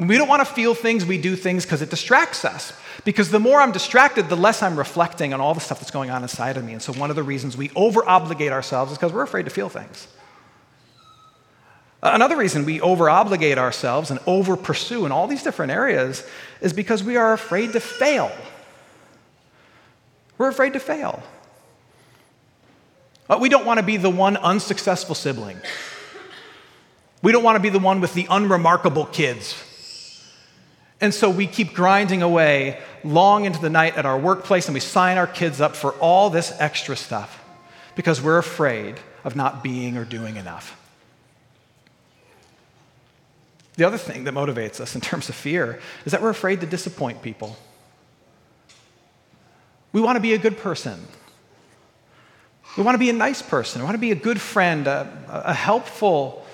When 0.00 0.08
we 0.08 0.16
don't 0.16 0.28
want 0.28 0.40
to 0.40 0.50
feel 0.50 0.74
things, 0.74 1.04
we 1.04 1.18
do 1.18 1.36
things 1.36 1.66
because 1.66 1.82
it 1.82 1.90
distracts 1.90 2.46
us. 2.46 2.72
Because 3.04 3.30
the 3.30 3.38
more 3.38 3.60
I'm 3.60 3.70
distracted, 3.70 4.30
the 4.30 4.36
less 4.36 4.62
I'm 4.62 4.78
reflecting 4.78 5.34
on 5.34 5.42
all 5.42 5.52
the 5.52 5.60
stuff 5.60 5.78
that's 5.78 5.90
going 5.90 6.08
on 6.08 6.22
inside 6.22 6.56
of 6.56 6.64
me. 6.64 6.72
And 6.72 6.80
so, 6.80 6.94
one 6.94 7.10
of 7.10 7.16
the 7.16 7.22
reasons 7.22 7.54
we 7.54 7.70
over 7.76 8.08
obligate 8.08 8.50
ourselves 8.50 8.92
is 8.92 8.96
because 8.96 9.12
we're 9.12 9.20
afraid 9.20 9.42
to 9.42 9.50
feel 9.50 9.68
things. 9.68 10.08
Another 12.02 12.34
reason 12.34 12.64
we 12.64 12.80
over 12.80 13.10
obligate 13.10 13.58
ourselves 13.58 14.10
and 14.10 14.18
over 14.26 14.56
pursue 14.56 15.04
in 15.04 15.12
all 15.12 15.26
these 15.26 15.42
different 15.42 15.70
areas 15.70 16.26
is 16.62 16.72
because 16.72 17.04
we 17.04 17.18
are 17.18 17.34
afraid 17.34 17.74
to 17.74 17.80
fail. 17.80 18.32
We're 20.38 20.48
afraid 20.48 20.72
to 20.72 20.80
fail. 20.80 21.22
Uh, 23.28 23.36
we 23.38 23.50
don't 23.50 23.66
want 23.66 23.80
to 23.80 23.84
be 23.84 23.98
the 23.98 24.08
one 24.08 24.38
unsuccessful 24.38 25.14
sibling. 25.14 25.58
We 27.22 27.32
don't 27.32 27.44
want 27.44 27.56
to 27.56 27.60
be 27.60 27.68
the 27.68 27.78
one 27.78 28.00
with 28.00 28.14
the 28.14 28.26
unremarkable 28.30 29.04
kids 29.04 29.62
and 31.00 31.14
so 31.14 31.30
we 31.30 31.46
keep 31.46 31.72
grinding 31.72 32.22
away 32.22 32.78
long 33.02 33.46
into 33.46 33.60
the 33.60 33.70
night 33.70 33.96
at 33.96 34.04
our 34.04 34.18
workplace 34.18 34.66
and 34.66 34.74
we 34.74 34.80
sign 34.80 35.16
our 35.16 35.26
kids 35.26 35.60
up 35.60 35.74
for 35.74 35.92
all 35.94 36.28
this 36.28 36.52
extra 36.60 36.96
stuff 36.96 37.42
because 37.94 38.20
we're 38.20 38.38
afraid 38.38 38.96
of 39.24 39.34
not 39.36 39.62
being 39.62 39.96
or 39.96 40.04
doing 40.04 40.36
enough. 40.36 40.76
The 43.76 43.84
other 43.86 43.98
thing 43.98 44.24
that 44.24 44.34
motivates 44.34 44.80
us 44.80 44.94
in 44.94 45.00
terms 45.00 45.30
of 45.30 45.34
fear 45.34 45.80
is 46.04 46.12
that 46.12 46.20
we're 46.20 46.30
afraid 46.30 46.60
to 46.60 46.66
disappoint 46.66 47.22
people. 47.22 47.56
We 49.92 50.00
want 50.00 50.16
to 50.16 50.20
be 50.20 50.34
a 50.34 50.38
good 50.38 50.58
person. 50.58 51.00
We 52.76 52.82
want 52.82 52.94
to 52.94 52.98
be 52.98 53.10
a 53.10 53.14
nice 53.14 53.42
person. 53.42 53.80
We 53.80 53.84
want 53.84 53.94
to 53.94 54.00
be 54.00 54.12
a 54.12 54.16
good 54.16 54.40
friend, 54.40 54.86
a, 54.86 55.10
a 55.28 55.54
helpful 55.54 56.46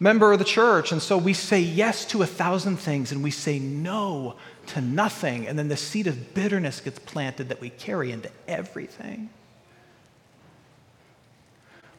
member 0.00 0.32
of 0.32 0.38
the 0.38 0.44
church. 0.44 0.90
And 0.90 1.00
so 1.00 1.16
we 1.18 1.34
say 1.34 1.60
yes 1.60 2.06
to 2.06 2.22
a 2.22 2.26
thousand 2.26 2.78
things 2.78 3.12
and 3.12 3.22
we 3.22 3.30
say 3.30 3.58
no 3.58 4.34
to 4.68 4.80
nothing. 4.80 5.46
And 5.46 5.58
then 5.58 5.68
the 5.68 5.76
seed 5.76 6.06
of 6.06 6.34
bitterness 6.34 6.80
gets 6.80 6.98
planted 6.98 7.50
that 7.50 7.60
we 7.60 7.68
carry 7.70 8.10
into 8.10 8.30
everything. 8.48 9.28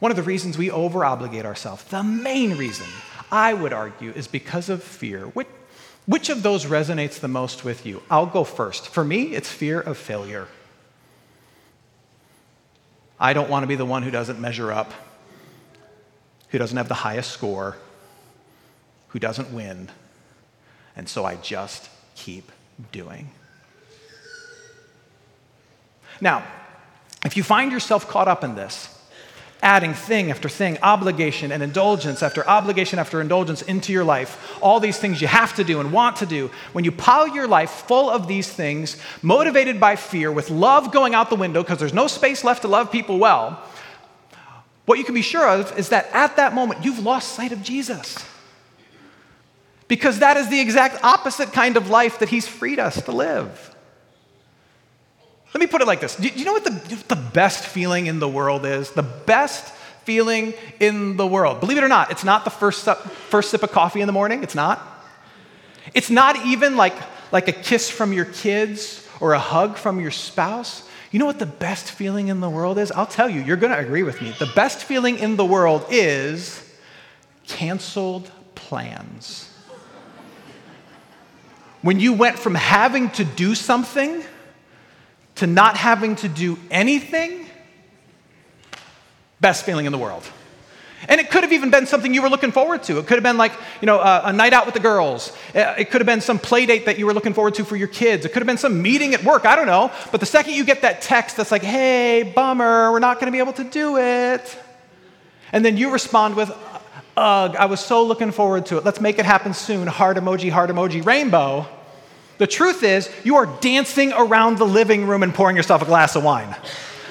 One 0.00 0.10
of 0.10 0.16
the 0.16 0.24
reasons 0.24 0.58
we 0.58 0.68
over 0.68 1.04
obligate 1.04 1.46
ourselves, 1.46 1.84
the 1.84 2.02
main 2.02 2.56
reason, 2.56 2.88
I 3.30 3.54
would 3.54 3.72
argue, 3.72 4.10
is 4.10 4.26
because 4.26 4.68
of 4.68 4.82
fear. 4.82 5.26
Which, 5.26 5.46
which 6.06 6.28
of 6.28 6.42
those 6.42 6.64
resonates 6.64 7.20
the 7.20 7.28
most 7.28 7.64
with 7.64 7.86
you? 7.86 8.02
I'll 8.10 8.26
go 8.26 8.42
first. 8.42 8.88
For 8.88 9.04
me, 9.04 9.34
it's 9.34 9.48
fear 9.48 9.80
of 9.80 9.96
failure. 9.96 10.48
I 13.20 13.32
don't 13.32 13.48
want 13.48 13.62
to 13.62 13.68
be 13.68 13.76
the 13.76 13.86
one 13.86 14.02
who 14.02 14.10
doesn't 14.10 14.40
measure 14.40 14.72
up, 14.72 14.92
who 16.48 16.58
doesn't 16.58 16.76
have 16.76 16.88
the 16.88 16.94
highest 16.94 17.30
score, 17.30 17.76
who 19.12 19.18
doesn't 19.18 19.52
win. 19.52 19.90
And 20.96 21.08
so 21.08 21.24
I 21.24 21.36
just 21.36 21.88
keep 22.14 22.50
doing. 22.90 23.30
Now, 26.20 26.44
if 27.24 27.36
you 27.36 27.42
find 27.42 27.72
yourself 27.72 28.08
caught 28.08 28.28
up 28.28 28.42
in 28.42 28.54
this, 28.54 28.88
adding 29.62 29.94
thing 29.94 30.30
after 30.30 30.48
thing, 30.48 30.76
obligation 30.82 31.52
and 31.52 31.62
indulgence 31.62 32.22
after 32.22 32.46
obligation 32.48 32.98
after 32.98 33.20
indulgence 33.20 33.62
into 33.62 33.92
your 33.92 34.02
life. 34.02 34.58
All 34.60 34.80
these 34.80 34.98
things 34.98 35.20
you 35.20 35.28
have 35.28 35.54
to 35.54 35.64
do 35.64 35.78
and 35.78 35.92
want 35.92 36.16
to 36.16 36.26
do. 36.26 36.50
When 36.72 36.84
you 36.84 36.90
pile 36.90 37.28
your 37.28 37.46
life 37.46 37.70
full 37.70 38.10
of 38.10 38.26
these 38.26 38.50
things, 38.50 38.96
motivated 39.22 39.78
by 39.78 39.94
fear, 39.94 40.32
with 40.32 40.50
love 40.50 40.90
going 40.90 41.14
out 41.14 41.30
the 41.30 41.36
window 41.36 41.62
because 41.62 41.78
there's 41.78 41.94
no 41.94 42.08
space 42.08 42.42
left 42.42 42.62
to 42.62 42.68
love 42.68 42.90
people 42.90 43.18
well, 43.18 43.62
what 44.84 44.98
you 44.98 45.04
can 45.04 45.14
be 45.14 45.22
sure 45.22 45.48
of 45.48 45.78
is 45.78 45.90
that 45.90 46.08
at 46.12 46.36
that 46.36 46.54
moment 46.54 46.84
you've 46.84 46.98
lost 46.98 47.36
sight 47.36 47.52
of 47.52 47.62
Jesus. 47.62 48.16
Because 49.92 50.20
that 50.20 50.38
is 50.38 50.48
the 50.48 50.58
exact 50.58 51.04
opposite 51.04 51.52
kind 51.52 51.76
of 51.76 51.90
life 51.90 52.20
that 52.20 52.30
He's 52.30 52.48
freed 52.48 52.78
us 52.78 53.02
to 53.02 53.12
live. 53.12 53.76
Let 55.52 55.60
me 55.60 55.66
put 55.66 55.82
it 55.82 55.86
like 55.86 56.00
this 56.00 56.16
Do 56.16 56.28
you 56.28 56.46
know 56.46 56.54
what 56.54 56.64
the, 56.64 57.04
the 57.08 57.22
best 57.34 57.66
feeling 57.66 58.06
in 58.06 58.18
the 58.18 58.26
world 58.26 58.64
is? 58.64 58.92
The 58.92 59.02
best 59.02 59.70
feeling 60.04 60.54
in 60.80 61.18
the 61.18 61.26
world. 61.26 61.60
Believe 61.60 61.76
it 61.76 61.84
or 61.84 61.88
not, 61.88 62.10
it's 62.10 62.24
not 62.24 62.44
the 62.44 62.50
first, 62.50 62.88
first 63.28 63.50
sip 63.50 63.62
of 63.62 63.70
coffee 63.70 64.00
in 64.00 64.06
the 64.06 64.14
morning. 64.14 64.42
It's 64.42 64.54
not. 64.54 64.80
It's 65.92 66.08
not 66.08 66.36
even 66.46 66.78
like, 66.78 66.96
like 67.30 67.48
a 67.48 67.52
kiss 67.52 67.90
from 67.90 68.14
your 68.14 68.24
kids 68.24 69.06
or 69.20 69.34
a 69.34 69.38
hug 69.38 69.76
from 69.76 70.00
your 70.00 70.10
spouse. 70.10 70.88
You 71.10 71.18
know 71.18 71.26
what 71.26 71.38
the 71.38 71.44
best 71.44 71.90
feeling 71.90 72.28
in 72.28 72.40
the 72.40 72.48
world 72.48 72.78
is? 72.78 72.90
I'll 72.92 73.04
tell 73.04 73.28
you, 73.28 73.42
you're 73.42 73.58
going 73.58 73.74
to 73.74 73.78
agree 73.78 74.04
with 74.04 74.22
me. 74.22 74.34
The 74.38 74.50
best 74.54 74.84
feeling 74.84 75.18
in 75.18 75.36
the 75.36 75.44
world 75.44 75.84
is 75.90 76.66
canceled 77.46 78.30
plans. 78.54 79.50
When 81.82 82.00
you 82.00 82.12
went 82.12 82.38
from 82.38 82.54
having 82.54 83.10
to 83.10 83.24
do 83.24 83.54
something 83.54 84.22
to 85.36 85.46
not 85.46 85.76
having 85.76 86.16
to 86.16 86.28
do 86.28 86.58
anything, 86.70 87.46
best 89.40 89.64
feeling 89.64 89.86
in 89.86 89.92
the 89.92 89.98
world. 89.98 90.24
And 91.08 91.20
it 91.20 91.30
could 91.30 91.42
have 91.42 91.52
even 91.52 91.70
been 91.70 91.86
something 91.86 92.14
you 92.14 92.22
were 92.22 92.28
looking 92.28 92.52
forward 92.52 92.84
to. 92.84 92.98
It 92.98 93.06
could 93.08 93.16
have 93.16 93.24
been 93.24 93.36
like, 93.36 93.52
you 93.80 93.86
know, 93.86 93.98
a, 93.98 94.22
a, 94.26 94.32
night 94.32 94.52
out 94.52 94.66
with 94.66 94.74
the 94.74 94.80
girls. 94.80 95.36
Uh, 95.52 95.74
it 95.76 95.90
could 95.90 96.00
have 96.00 96.06
been 96.06 96.20
some 96.20 96.38
play 96.38 96.64
date 96.64 96.86
that 96.86 96.96
you 96.96 97.06
were 97.06 97.14
looking 97.14 97.34
forward 97.34 97.54
to 97.54 97.64
for 97.64 97.74
your 97.74 97.88
kids. 97.88 98.24
It 98.24 98.28
could 98.28 98.40
have 98.40 98.46
been 98.46 98.58
some 98.58 98.80
meeting 98.80 99.12
at 99.12 99.24
work. 99.24 99.44
I 99.44 99.56
don't 99.56 99.66
know. 99.66 99.90
But 100.12 100.20
the 100.20 100.26
second 100.26 100.54
you 100.54 100.64
get 100.64 100.82
that 100.82 101.02
text 101.02 101.36
that's 101.36 101.50
like, 101.50 101.64
hey, 101.64 102.22
bummer, 102.22 102.92
we're 102.92 103.00
not 103.00 103.16
going 103.16 103.26
to 103.26 103.32
be 103.32 103.40
able 103.40 103.54
to 103.54 103.64
do 103.64 103.96
it. 103.98 104.58
And 105.50 105.64
then 105.64 105.76
you 105.76 105.90
respond 105.90 106.36
with, 106.36 106.50
ugh, 107.16 107.56
I 107.56 107.66
was 107.66 107.80
so 107.80 108.04
looking 108.04 108.32
forward 108.32 108.66
to 108.66 108.78
it. 108.78 108.84
Let's 108.84 109.00
make 109.00 109.18
it 109.18 109.24
happen 109.24 109.54
soon. 109.54 109.86
Heart 109.86 110.16
emoji, 110.16 110.50
heart 110.50 110.70
emoji, 110.70 111.04
rainbow. 111.04 111.66
The 112.38 112.46
truth 112.46 112.82
is, 112.82 113.10
you 113.24 113.36
are 113.36 113.46
dancing 113.60 114.12
around 114.12 114.58
the 114.58 114.66
living 114.66 115.06
room 115.06 115.22
and 115.22 115.34
pouring 115.34 115.56
yourself 115.56 115.82
a 115.82 115.84
glass 115.84 116.16
of 116.16 116.24
wine. 116.24 116.56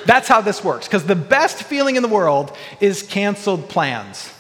That's 0.06 0.28
how 0.28 0.42
this 0.42 0.64
works, 0.64 0.88
because 0.88 1.06
the 1.06 1.16
best 1.16 1.64
feeling 1.64 1.96
in 1.96 2.02
the 2.02 2.10
world 2.10 2.56
is 2.80 3.04
canceled 3.04 3.70
plans. 3.70 4.34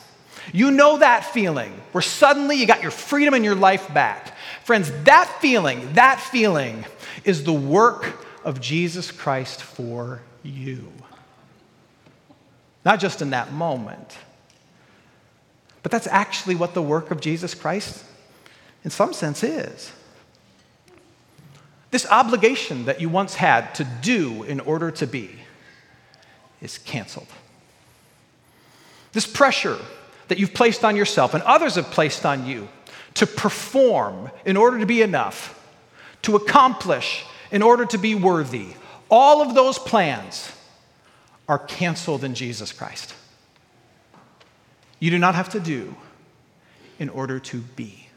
You 0.53 0.71
know 0.71 0.97
that 0.97 1.23
feeling 1.25 1.71
where 1.91 2.01
suddenly 2.01 2.57
you 2.57 2.65
got 2.65 2.81
your 2.81 2.91
freedom 2.91 3.33
and 3.33 3.45
your 3.45 3.55
life 3.55 3.93
back. 3.93 4.35
Friends, 4.63 4.91
that 5.03 5.27
feeling, 5.39 5.93
that 5.93 6.19
feeling 6.19 6.83
is 7.23 7.43
the 7.43 7.53
work 7.53 8.25
of 8.43 8.59
Jesus 8.59 9.11
Christ 9.11 9.61
for 9.61 10.21
you. 10.43 10.91
Not 12.83 12.99
just 12.99 13.21
in 13.21 13.29
that 13.29 13.53
moment, 13.53 14.17
but 15.83 15.91
that's 15.91 16.07
actually 16.07 16.55
what 16.55 16.73
the 16.73 16.81
work 16.81 17.11
of 17.11 17.21
Jesus 17.21 17.53
Christ, 17.53 18.03
in 18.83 18.91
some 18.91 19.13
sense, 19.13 19.43
is. 19.43 19.91
This 21.91 22.05
obligation 22.09 22.85
that 22.85 23.01
you 23.01 23.09
once 23.09 23.35
had 23.35 23.75
to 23.75 23.83
do 23.83 24.43
in 24.43 24.59
order 24.59 24.91
to 24.91 25.07
be 25.07 25.29
is 26.61 26.77
canceled. 26.77 27.27
This 29.11 29.27
pressure 29.27 29.77
that 30.29 30.39
you've 30.39 30.53
placed 30.53 30.85
on 30.85 30.95
yourself 30.95 31.33
and 31.33 31.43
others 31.43 31.75
have 31.75 31.91
placed 31.91 32.25
on 32.25 32.45
you 32.45 32.69
to 33.15 33.27
perform 33.27 34.31
in 34.45 34.55
order 34.55 34.79
to 34.79 34.85
be 34.85 35.01
enough, 35.01 35.59
to 36.21 36.35
accomplish 36.35 37.25
in 37.51 37.61
order 37.61 37.85
to 37.85 37.97
be 37.97 38.15
worthy, 38.15 38.67
all 39.09 39.41
of 39.41 39.53
those 39.53 39.77
plans 39.77 40.49
are 41.49 41.59
canceled 41.59 42.23
in 42.23 42.33
Jesus 42.33 42.71
Christ. 42.71 43.13
You 45.01 45.09
do 45.09 45.17
not 45.17 45.33
have 45.33 45.49
to 45.49 45.59
do 45.59 45.95
in 46.99 47.09
order 47.09 47.39
to 47.39 47.57
be. 47.57 48.07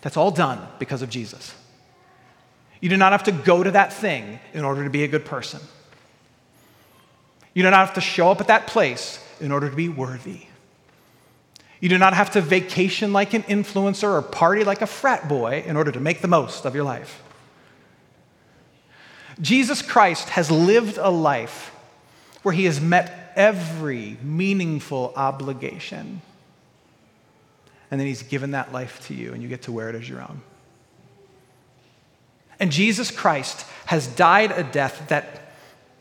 That's 0.00 0.16
all 0.16 0.30
done 0.30 0.64
because 0.78 1.02
of 1.02 1.10
Jesus. 1.10 1.52
You 2.80 2.88
do 2.88 2.96
not 2.96 3.10
have 3.10 3.24
to 3.24 3.32
go 3.32 3.64
to 3.64 3.72
that 3.72 3.92
thing 3.92 4.38
in 4.54 4.64
order 4.64 4.84
to 4.84 4.90
be 4.90 5.02
a 5.02 5.08
good 5.08 5.24
person. 5.24 5.60
You 7.54 7.64
do 7.64 7.70
not 7.70 7.86
have 7.86 7.94
to 7.94 8.00
show 8.00 8.30
up 8.30 8.40
at 8.40 8.46
that 8.46 8.68
place 8.68 9.18
in 9.40 9.50
order 9.50 9.68
to 9.68 9.74
be 9.74 9.88
worthy. 9.88 10.42
You 11.80 11.88
do 11.88 11.98
not 11.98 12.14
have 12.14 12.30
to 12.32 12.40
vacation 12.40 13.12
like 13.12 13.34
an 13.34 13.42
influencer 13.42 14.08
or 14.08 14.22
party 14.22 14.62
like 14.62 14.80
a 14.80 14.86
frat 14.86 15.28
boy 15.28 15.64
in 15.66 15.76
order 15.76 15.90
to 15.90 15.98
make 15.98 16.20
the 16.20 16.28
most 16.28 16.66
of 16.66 16.74
your 16.76 16.84
life. 16.84 17.20
Jesus 19.40 19.82
Christ 19.82 20.28
has 20.30 20.52
lived 20.52 20.98
a 20.98 21.10
life 21.10 21.74
where 22.42 22.54
he 22.54 22.66
has 22.66 22.80
met 22.80 23.27
every 23.38 24.18
meaningful 24.22 25.14
obligation. 25.16 26.20
And 27.90 27.98
then 27.98 28.06
he's 28.06 28.24
given 28.24 28.50
that 28.50 28.72
life 28.72 29.06
to 29.06 29.14
you, 29.14 29.32
and 29.32 29.42
you 29.42 29.48
get 29.48 29.62
to 29.62 29.72
wear 29.72 29.88
it 29.88 29.94
as 29.94 30.06
your 30.06 30.20
own. 30.20 30.42
And 32.60 32.70
Jesus 32.72 33.10
Christ 33.10 33.64
has 33.86 34.08
died 34.08 34.50
a 34.50 34.64
death 34.64 35.08
that, 35.08 35.52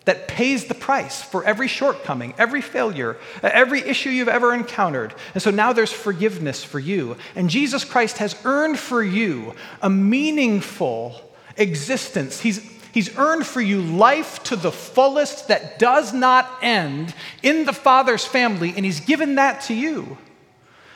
that 0.06 0.28
pays 0.28 0.66
the 0.66 0.74
price 0.74 1.22
for 1.22 1.46
every 1.46 1.68
shortcoming, 1.68 2.34
every 2.38 2.62
failure, 2.62 3.16
every 3.44 3.82
issue 3.82 4.10
you've 4.10 4.28
ever 4.28 4.54
encountered. 4.54 5.14
And 5.36 5.42
so 5.42 5.52
now 5.52 5.72
there's 5.72 5.94
forgiveness 5.94 6.64
for 6.64 6.80
you. 6.80 7.16
And 7.36 7.50
Jesus 7.50 7.86
Christ 7.86 8.18
has 8.18 8.36
earned 8.44 8.80
for 8.80 9.04
you 9.04 9.54
a 9.82 9.90
meaningful 9.90 11.22
existence. 11.56 12.42
He's, 12.42 12.60
he's 12.98 13.16
earned 13.16 13.46
for 13.46 13.62
you 13.62 13.80
life 13.80 14.42
to 14.42 14.56
the 14.56 14.72
fullest 14.72 15.50
that 15.50 15.78
does 15.78 16.14
not 16.14 16.50
end 16.64 17.14
in 17.44 17.64
the 17.66 17.72
Father's 17.72 18.26
family, 18.26 18.74
and 18.76 18.84
He's 18.84 19.02
given 19.02 19.36
that 19.36 19.62
to 19.66 19.76
you. 19.76 20.18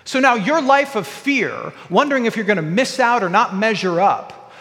So 0.04 0.20
now 0.20 0.34
your 0.34 0.64
life 0.64 0.96
of 0.96 1.06
fear, 1.06 1.74
wondering 1.92 2.26
if 2.26 2.36
you're 2.36 2.46
going 2.46 2.56
to 2.56 2.64
miss 2.64 3.00
out 3.00 3.22
or 3.22 3.30
not 3.30 3.56
measure 3.56 4.02
up, 4.02 4.52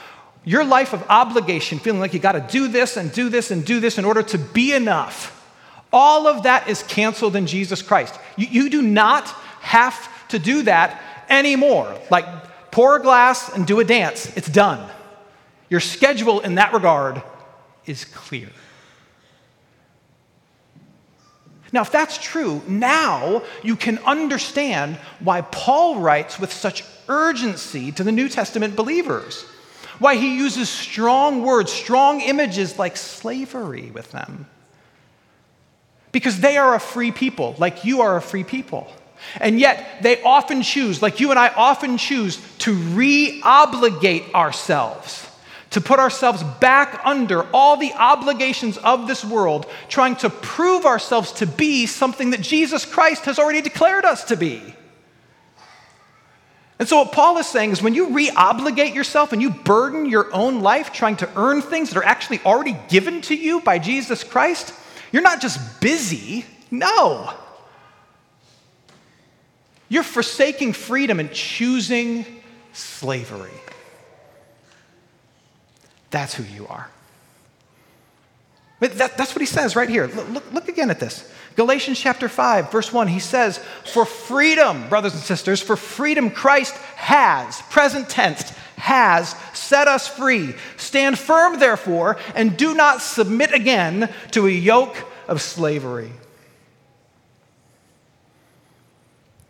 your 0.45 0.65
life 0.65 0.93
of 0.93 1.03
obligation, 1.09 1.79
feeling 1.79 1.99
like 1.99 2.13
you 2.13 2.21
got 2.21 2.33
to 2.33 2.47
do 2.47 2.69
this 2.69 2.99
and 2.99 3.11
do 3.11 3.31
this 3.31 3.51
and 3.51 3.65
do 3.65 3.81
this 3.81 3.97
in 3.97 4.05
order 4.05 4.23
to 4.23 4.37
be 4.37 4.75
enough, 4.75 5.51
all 5.95 6.27
of 6.27 6.43
that 6.43 6.69
is 6.69 6.83
canceled 6.83 7.37
in 7.37 7.47
Jesus 7.47 7.81
Christ. 7.81 8.21
You, 8.37 8.49
you 8.49 8.69
do 8.69 8.83
not 8.83 9.29
have 9.61 10.29
to 10.29 10.39
do 10.39 10.65
that 10.65 11.01
anymore. 11.31 11.99
Like 12.11 12.27
pour 12.71 12.97
a 12.97 13.03
glass 13.03 13.51
and 13.57 13.67
do 13.67 13.81
a 13.81 13.85
dance, 13.85 14.37
it's 14.37 14.51
done. 14.51 14.91
Your 15.71 15.81
schedule 15.81 16.41
in 16.41 16.57
that 16.57 16.75
regard 16.75 17.23
is 17.87 18.05
clear. 18.05 18.51
Now, 21.73 21.83
if 21.83 21.93
that's 21.93 22.19
true, 22.19 22.61
now 22.67 23.43
you 23.63 23.77
can 23.77 23.99
understand 23.99 24.97
why 25.21 25.41
Paul 25.41 26.01
writes 26.01 26.39
with 26.39 26.53
such 26.53 26.85
urgency 27.09 27.93
to 27.93 28.05
the 28.05 28.13
New 28.13 28.29
Testament 28.29 28.77
believers 28.77 29.47
why 30.01 30.17
he 30.17 30.37
uses 30.37 30.69
strong 30.69 31.43
words, 31.43 31.71
strong 31.71 32.23
images 32.23 32.79
like 32.79 32.97
slavery 32.97 33.91
with 33.91 34.11
them. 34.11 34.47
Because 36.11 36.41
they 36.41 36.57
are 36.57 36.75
a 36.75 36.81
free 36.81 37.13
people, 37.13 37.55
like 37.59 37.85
you 37.85 38.01
are 38.01 38.17
a 38.17 38.23
free 38.23 38.43
people. 38.43 38.91
And 39.41 39.61
yet, 39.61 40.03
they 40.03 40.21
often 40.23 40.63
choose, 40.63 41.03
like 41.03 41.21
you 41.21 41.31
and 41.31 41.39
I 41.39 41.49
often 41.49 41.99
choose, 41.99 42.41
to 42.61 42.73
re 42.73 43.43
obligate 43.45 44.35
ourselves, 44.35 45.29
to 45.71 45.81
put 45.81 46.01
ourselves 46.01 46.43
back 46.61 47.01
under 47.05 47.45
all 47.55 47.77
the 47.77 47.93
obligations 47.93 48.77
of 48.79 49.07
this 49.07 49.25
world, 49.25 49.67
trying 49.89 50.17
to 50.17 50.29
prove 50.29 50.85
ourselves 50.85 51.33
to 51.33 51.47
be 51.47 51.87
something 51.87 52.31
that 52.31 52.41
Jesus 52.41 52.85
Christ 52.85 53.25
has 53.25 53.39
already 53.39 53.61
declared 53.61 54.05
us 54.05 54.25
to 54.25 54.37
be. 54.37 54.75
And 56.81 56.89
so, 56.89 56.97
what 56.97 57.13
Paul 57.13 57.37
is 57.39 57.47
saying 57.47 57.73
is 57.73 57.83
when 57.83 57.95
you 57.95 58.15
re 58.15 58.31
obligate 58.35 58.95
yourself 58.95 59.33
and 59.33 59.43
you 59.43 59.51
burden 59.51 60.07
your 60.07 60.33
own 60.35 60.61
life 60.61 60.93
trying 60.93 61.17
to 61.17 61.29
earn 61.37 61.61
things 61.61 61.91
that 61.91 61.99
are 61.99 62.05
actually 62.05 62.41
already 62.41 62.77
given 62.89 63.21
to 63.23 63.35
you 63.35 63.61
by 63.61 63.79
Jesus 63.79 64.25
Christ, 64.25 64.73
you're 65.13 65.23
not 65.23 65.43
just 65.43 65.81
busy, 65.81 66.47
no. 66.71 67.33
You're 69.91 70.03
forsaking 70.03 70.73
freedom 70.73 71.21
and 71.21 71.31
choosing 71.33 72.25
slavery. 72.73 73.51
That's 76.11 76.35
who 76.35 76.43
you 76.45 76.67
are. 76.67 76.91
That, 78.81 79.19
that's 79.19 79.35
what 79.35 79.41
he 79.41 79.47
says 79.47 79.77
right 79.77 79.89
here. 79.89 80.07
Look, 80.07 80.53
look 80.53 80.69
again 80.69 80.91
at 80.91 81.01
this. 81.01 81.31
Galatians 81.55 82.01
chapter 82.01 82.29
5, 82.29 82.73
verse 82.73 82.93
1, 82.93 83.09
he 83.09 83.19
says, 83.19 83.59
For 83.85 84.07
freedom, 84.07 84.89
brothers 84.89 85.13
and 85.13 85.23
sisters, 85.23 85.61
for 85.61 85.77
freedom 85.77 86.31
Christ 86.31 86.75
has, 86.97 87.61
present 87.63 88.09
tense, 88.09 88.51
has 88.77 89.35
set 89.53 89.87
us 89.87 90.09
free. 90.09 90.55
Stand 90.79 91.19
firm, 91.19 91.59
therefore, 91.59 92.17
and 92.35 92.57
do 92.57 92.75
not 92.75 93.03
submit 93.03 93.53
again 93.53 94.11
to 94.31 94.47
a 94.47 94.51
yoke 94.51 94.97
of 95.29 95.43
slavery. 95.43 96.13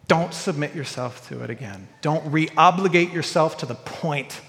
Don't 0.08 0.34
submit 0.34 0.74
yourself 0.74 1.28
to 1.28 1.44
it 1.44 1.50
again. 1.50 1.86
Don't 2.00 2.32
re 2.32 2.48
obligate 2.56 3.12
yourself 3.12 3.58
to 3.58 3.66
the 3.66 3.76
point 3.76 4.40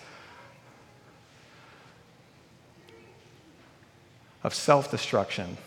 of 4.44 4.54
self 4.54 4.92
destruction 4.92 5.58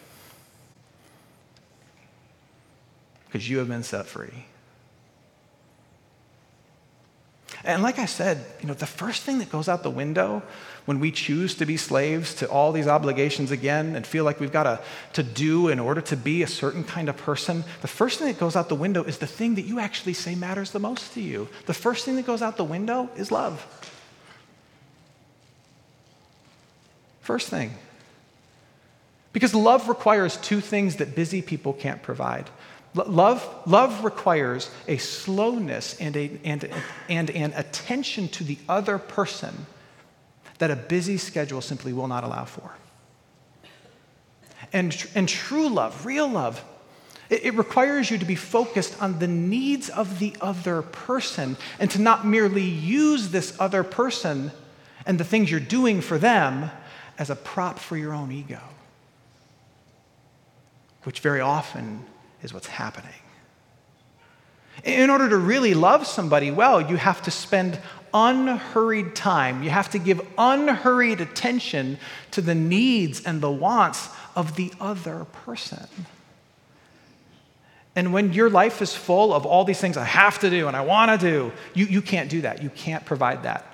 because 3.26 3.48
you 3.48 3.58
have 3.58 3.68
been 3.68 3.82
set 3.82 4.06
free. 4.06 4.46
And 7.64 7.82
like 7.82 7.98
I 7.98 8.04
said, 8.04 8.44
you 8.60 8.68
know, 8.68 8.74
the 8.74 8.86
first 8.86 9.22
thing 9.22 9.38
that 9.38 9.50
goes 9.50 9.68
out 9.68 9.82
the 9.82 9.90
window 9.90 10.42
when 10.84 11.00
we 11.00 11.10
choose 11.10 11.54
to 11.56 11.66
be 11.66 11.78
slaves 11.78 12.34
to 12.34 12.48
all 12.48 12.72
these 12.72 12.86
obligations 12.86 13.50
again 13.50 13.96
and 13.96 14.06
feel 14.06 14.22
like 14.22 14.38
we've 14.38 14.52
got 14.52 14.64
to, 14.64 14.80
to 15.14 15.22
do 15.22 15.68
in 15.68 15.80
order 15.80 16.02
to 16.02 16.16
be 16.16 16.42
a 16.42 16.46
certain 16.46 16.84
kind 16.84 17.08
of 17.08 17.16
person, 17.16 17.64
the 17.80 17.88
first 17.88 18.18
thing 18.18 18.28
that 18.28 18.38
goes 18.38 18.54
out 18.54 18.68
the 18.68 18.74
window 18.74 19.02
is 19.02 19.16
the 19.18 19.26
thing 19.26 19.54
that 19.54 19.62
you 19.62 19.80
actually 19.80 20.12
say 20.12 20.34
matters 20.34 20.72
the 20.72 20.78
most 20.78 21.14
to 21.14 21.22
you. 21.22 21.48
The 21.64 21.74
first 21.74 22.04
thing 22.04 22.16
that 22.16 22.26
goes 22.26 22.42
out 22.42 22.58
the 22.58 22.64
window 22.64 23.08
is 23.16 23.32
love. 23.32 23.66
First 27.22 27.48
thing. 27.48 27.72
Because 29.34 29.52
love 29.52 29.88
requires 29.88 30.36
two 30.38 30.60
things 30.60 30.96
that 30.96 31.16
busy 31.16 31.42
people 31.42 31.74
can't 31.74 32.00
provide. 32.00 32.48
Love, 32.94 33.46
love 33.66 34.04
requires 34.04 34.70
a 34.86 34.96
slowness 34.96 36.00
and, 36.00 36.16
a, 36.16 36.30
and, 36.44 36.70
and 37.08 37.30
an 37.30 37.52
attention 37.56 38.28
to 38.28 38.44
the 38.44 38.56
other 38.68 38.96
person 38.96 39.66
that 40.58 40.70
a 40.70 40.76
busy 40.76 41.18
schedule 41.18 41.60
simply 41.60 41.92
will 41.92 42.06
not 42.06 42.22
allow 42.22 42.44
for. 42.44 42.76
And, 44.72 44.96
and 45.16 45.28
true 45.28 45.68
love, 45.68 46.06
real 46.06 46.28
love, 46.28 46.64
it, 47.28 47.46
it 47.46 47.54
requires 47.54 48.12
you 48.12 48.18
to 48.18 48.24
be 48.24 48.36
focused 48.36 49.02
on 49.02 49.18
the 49.18 49.26
needs 49.26 49.90
of 49.90 50.20
the 50.20 50.36
other 50.40 50.82
person 50.82 51.56
and 51.80 51.90
to 51.90 52.00
not 52.00 52.24
merely 52.24 52.62
use 52.62 53.30
this 53.30 53.56
other 53.58 53.82
person 53.82 54.52
and 55.04 55.18
the 55.18 55.24
things 55.24 55.50
you're 55.50 55.58
doing 55.58 56.00
for 56.00 56.18
them 56.18 56.70
as 57.18 57.30
a 57.30 57.36
prop 57.36 57.80
for 57.80 57.96
your 57.96 58.12
own 58.12 58.30
ego 58.30 58.60
which 61.04 61.20
very 61.20 61.40
often 61.40 62.04
is 62.42 62.52
what's 62.52 62.66
happening. 62.66 63.12
In 64.82 65.08
order 65.08 65.28
to 65.28 65.36
really 65.36 65.72
love 65.72 66.06
somebody 66.06 66.50
well, 66.50 66.80
you 66.80 66.96
have 66.96 67.22
to 67.22 67.30
spend 67.30 67.78
unhurried 68.12 69.14
time. 69.14 69.62
You 69.62 69.70
have 69.70 69.90
to 69.90 69.98
give 69.98 70.26
unhurried 70.36 71.20
attention 71.20 71.98
to 72.32 72.40
the 72.40 72.54
needs 72.54 73.24
and 73.24 73.40
the 73.40 73.50
wants 73.50 74.08
of 74.34 74.56
the 74.56 74.72
other 74.80 75.26
person. 75.26 75.86
And 77.96 78.12
when 78.12 78.32
your 78.32 78.50
life 78.50 78.82
is 78.82 78.94
full 78.94 79.32
of 79.32 79.46
all 79.46 79.64
these 79.64 79.80
things 79.80 79.96
I 79.96 80.04
have 80.04 80.40
to 80.40 80.50
do 80.50 80.66
and 80.66 80.76
I 80.76 80.80
want 80.80 81.20
to 81.20 81.26
do, 81.30 81.52
you, 81.74 81.86
you 81.86 82.02
can't 82.02 82.28
do 82.28 82.40
that. 82.40 82.62
You 82.62 82.70
can't 82.70 83.04
provide 83.04 83.44
that. 83.44 83.64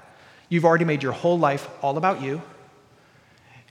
You've 0.51 0.66
already 0.66 0.85
made 0.85 1.03
your 1.03 1.12
whole 1.12 1.38
life 1.38 1.69
all 1.83 1.97
about 1.97 2.21
you 2.21 2.43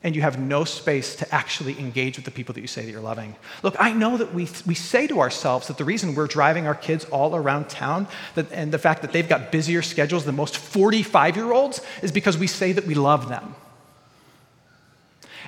and 0.03 0.15
you 0.15 0.21
have 0.21 0.39
no 0.39 0.63
space 0.63 1.15
to 1.17 1.35
actually 1.35 1.77
engage 1.77 2.15
with 2.15 2.25
the 2.25 2.31
people 2.31 2.53
that 2.53 2.61
you 2.61 2.67
say 2.67 2.85
that 2.85 2.91
you're 2.91 3.01
loving. 3.01 3.35
Look, 3.63 3.75
I 3.79 3.91
know 3.91 4.15
that 4.17 4.33
we, 4.33 4.47
we 4.65 4.73
say 4.73 5.07
to 5.07 5.19
ourselves 5.19 5.67
that 5.67 5.77
the 5.77 5.83
reason 5.83 6.15
we're 6.15 6.27
driving 6.27 6.67
our 6.67 6.75
kids 6.75 7.05
all 7.05 7.35
around 7.35 7.69
town 7.69 8.07
that, 8.35 8.49
and 8.51 8.71
the 8.71 8.77
fact 8.77 9.01
that 9.01 9.11
they've 9.11 9.27
got 9.27 9.51
busier 9.51 9.81
schedules 9.81 10.23
than 10.23 10.35
most 10.35 10.57
45 10.57 11.35
year 11.35 11.51
olds 11.51 11.81
is 12.01 12.11
because 12.11 12.37
we 12.37 12.47
say 12.47 12.71
that 12.71 12.85
we 12.85 12.95
love 12.95 13.27
them. 13.27 13.55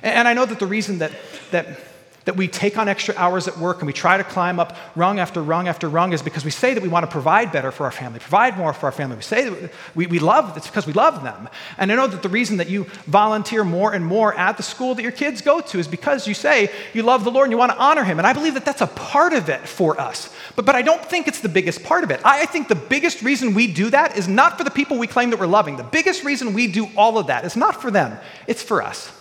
And, 0.02 0.14
and 0.14 0.28
I 0.28 0.34
know 0.34 0.44
that 0.44 0.58
the 0.58 0.66
reason 0.66 0.98
that, 0.98 1.12
that 1.50 1.78
that 2.24 2.36
we 2.36 2.48
take 2.48 2.78
on 2.78 2.88
extra 2.88 3.14
hours 3.16 3.48
at 3.48 3.58
work 3.58 3.78
and 3.78 3.86
we 3.86 3.92
try 3.92 4.16
to 4.16 4.24
climb 4.24 4.60
up 4.60 4.76
rung 4.94 5.18
after 5.18 5.42
rung 5.42 5.68
after 5.68 5.88
rung 5.88 6.12
is 6.12 6.22
because 6.22 6.44
we 6.44 6.50
say 6.50 6.74
that 6.74 6.82
we 6.82 6.88
want 6.88 7.04
to 7.04 7.10
provide 7.10 7.52
better 7.52 7.70
for 7.70 7.84
our 7.84 7.90
family, 7.90 8.18
provide 8.20 8.56
more 8.56 8.72
for 8.72 8.86
our 8.86 8.92
family. 8.92 9.16
We 9.16 9.22
say 9.22 9.48
that 9.48 9.72
we, 9.94 10.06
we 10.06 10.18
love, 10.18 10.56
it's 10.56 10.66
because 10.66 10.86
we 10.86 10.92
love 10.92 11.22
them. 11.22 11.48
And 11.78 11.90
I 11.90 11.96
know 11.96 12.06
that 12.06 12.22
the 12.22 12.28
reason 12.28 12.58
that 12.58 12.68
you 12.68 12.84
volunteer 13.06 13.64
more 13.64 13.92
and 13.92 14.04
more 14.04 14.34
at 14.34 14.56
the 14.56 14.62
school 14.62 14.94
that 14.94 15.02
your 15.02 15.12
kids 15.12 15.42
go 15.42 15.60
to 15.60 15.78
is 15.78 15.88
because 15.88 16.26
you 16.26 16.34
say 16.34 16.70
you 16.92 17.02
love 17.02 17.24
the 17.24 17.30
Lord 17.30 17.46
and 17.46 17.52
you 17.52 17.58
want 17.58 17.72
to 17.72 17.78
honor 17.78 18.04
Him. 18.04 18.18
And 18.18 18.26
I 18.26 18.32
believe 18.32 18.54
that 18.54 18.64
that's 18.64 18.80
a 18.80 18.86
part 18.86 19.32
of 19.32 19.48
it 19.48 19.66
for 19.66 20.00
us. 20.00 20.34
But, 20.56 20.64
but 20.64 20.74
I 20.74 20.82
don't 20.82 21.04
think 21.04 21.28
it's 21.28 21.40
the 21.40 21.48
biggest 21.48 21.82
part 21.82 22.04
of 22.04 22.10
it. 22.10 22.20
I, 22.24 22.42
I 22.42 22.46
think 22.46 22.68
the 22.68 22.74
biggest 22.74 23.22
reason 23.22 23.54
we 23.54 23.66
do 23.66 23.90
that 23.90 24.16
is 24.16 24.28
not 24.28 24.58
for 24.58 24.64
the 24.64 24.70
people 24.70 24.98
we 24.98 25.06
claim 25.06 25.30
that 25.30 25.40
we're 25.40 25.46
loving. 25.46 25.76
The 25.76 25.84
biggest 25.84 26.24
reason 26.24 26.54
we 26.54 26.66
do 26.66 26.88
all 26.96 27.18
of 27.18 27.28
that 27.28 27.44
is 27.44 27.56
not 27.56 27.80
for 27.80 27.90
them, 27.90 28.18
it's 28.46 28.62
for 28.62 28.82
us. 28.82 29.12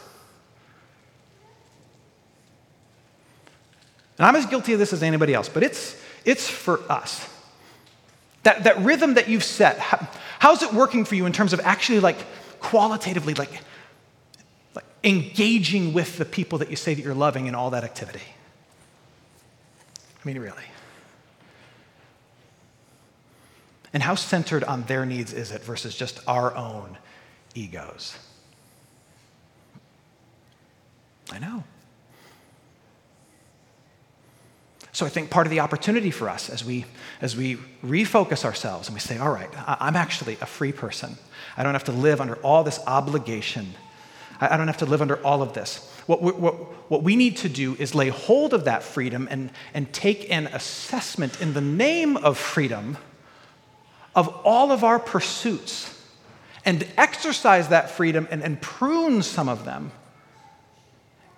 And 4.21 4.27
I'm 4.27 4.35
as 4.35 4.45
guilty 4.45 4.73
of 4.73 4.77
this 4.77 4.93
as 4.93 5.01
anybody 5.01 5.33
else, 5.33 5.49
but 5.49 5.63
it's, 5.63 5.99
it's 6.25 6.47
for 6.47 6.79
us. 6.91 7.27
That, 8.43 8.65
that 8.65 8.77
rhythm 8.77 9.15
that 9.15 9.27
you've 9.27 9.43
set, 9.43 9.79
how, 9.79 10.07
how's 10.37 10.61
it 10.61 10.71
working 10.71 11.05
for 11.05 11.15
you 11.15 11.25
in 11.25 11.33
terms 11.33 11.53
of 11.53 11.59
actually 11.61 12.01
like 12.01 12.19
qualitatively, 12.59 13.33
like, 13.33 13.49
like 14.75 14.85
engaging 15.03 15.93
with 15.93 16.19
the 16.19 16.25
people 16.25 16.59
that 16.59 16.69
you 16.69 16.75
say 16.75 16.93
that 16.93 17.01
you're 17.01 17.15
loving 17.15 17.47
in 17.47 17.55
all 17.55 17.71
that 17.71 17.83
activity? 17.83 18.21
I 20.23 20.27
mean, 20.27 20.37
really. 20.37 20.65
And 23.91 24.03
how 24.03 24.13
centered 24.13 24.63
on 24.65 24.83
their 24.83 25.03
needs 25.03 25.33
is 25.33 25.49
it 25.49 25.63
versus 25.63 25.95
just 25.95 26.19
our 26.27 26.55
own 26.55 26.95
egos? 27.55 28.15
I 31.31 31.39
know. 31.39 31.63
So 35.01 35.07
I 35.07 35.09
think 35.09 35.31
part 35.31 35.47
of 35.47 35.51
the 35.51 35.61
opportunity 35.61 36.11
for 36.11 36.29
us 36.29 36.47
as 36.47 36.63
we, 36.63 36.85
as 37.21 37.35
we 37.35 37.55
refocus 37.83 38.45
ourselves 38.45 38.87
and 38.87 38.93
we 38.93 38.99
say, 38.99 39.17
all 39.17 39.31
right, 39.31 39.49
I'm 39.65 39.95
actually 39.95 40.37
a 40.41 40.45
free 40.45 40.71
person. 40.71 41.17
I 41.57 41.63
don't 41.63 41.73
have 41.73 41.85
to 41.85 41.91
live 41.91 42.21
under 42.21 42.35
all 42.43 42.63
this 42.63 42.79
obligation. 42.85 43.73
I 44.39 44.57
don't 44.57 44.67
have 44.67 44.77
to 44.77 44.85
live 44.85 45.01
under 45.01 45.17
all 45.25 45.41
of 45.41 45.53
this. 45.53 45.91
What, 46.05 46.21
we, 46.21 46.31
what, 46.33 46.53
what 46.91 47.01
we 47.01 47.15
need 47.15 47.37
to 47.37 47.49
do 47.49 47.75
is 47.79 47.95
lay 47.95 48.09
hold 48.09 48.53
of 48.53 48.65
that 48.65 48.83
freedom 48.83 49.27
and, 49.31 49.49
and 49.73 49.91
take 49.91 50.29
an 50.29 50.45
assessment 50.45 51.41
in 51.41 51.55
the 51.55 51.61
name 51.61 52.15
of 52.15 52.37
freedom 52.37 52.95
of 54.13 54.27
all 54.43 54.71
of 54.71 54.83
our 54.83 54.99
pursuits 54.99 55.99
and 56.63 56.87
exercise 56.95 57.69
that 57.69 57.89
freedom 57.89 58.27
and, 58.29 58.43
and 58.43 58.61
prune 58.61 59.23
some 59.23 59.49
of 59.49 59.65
them 59.65 59.93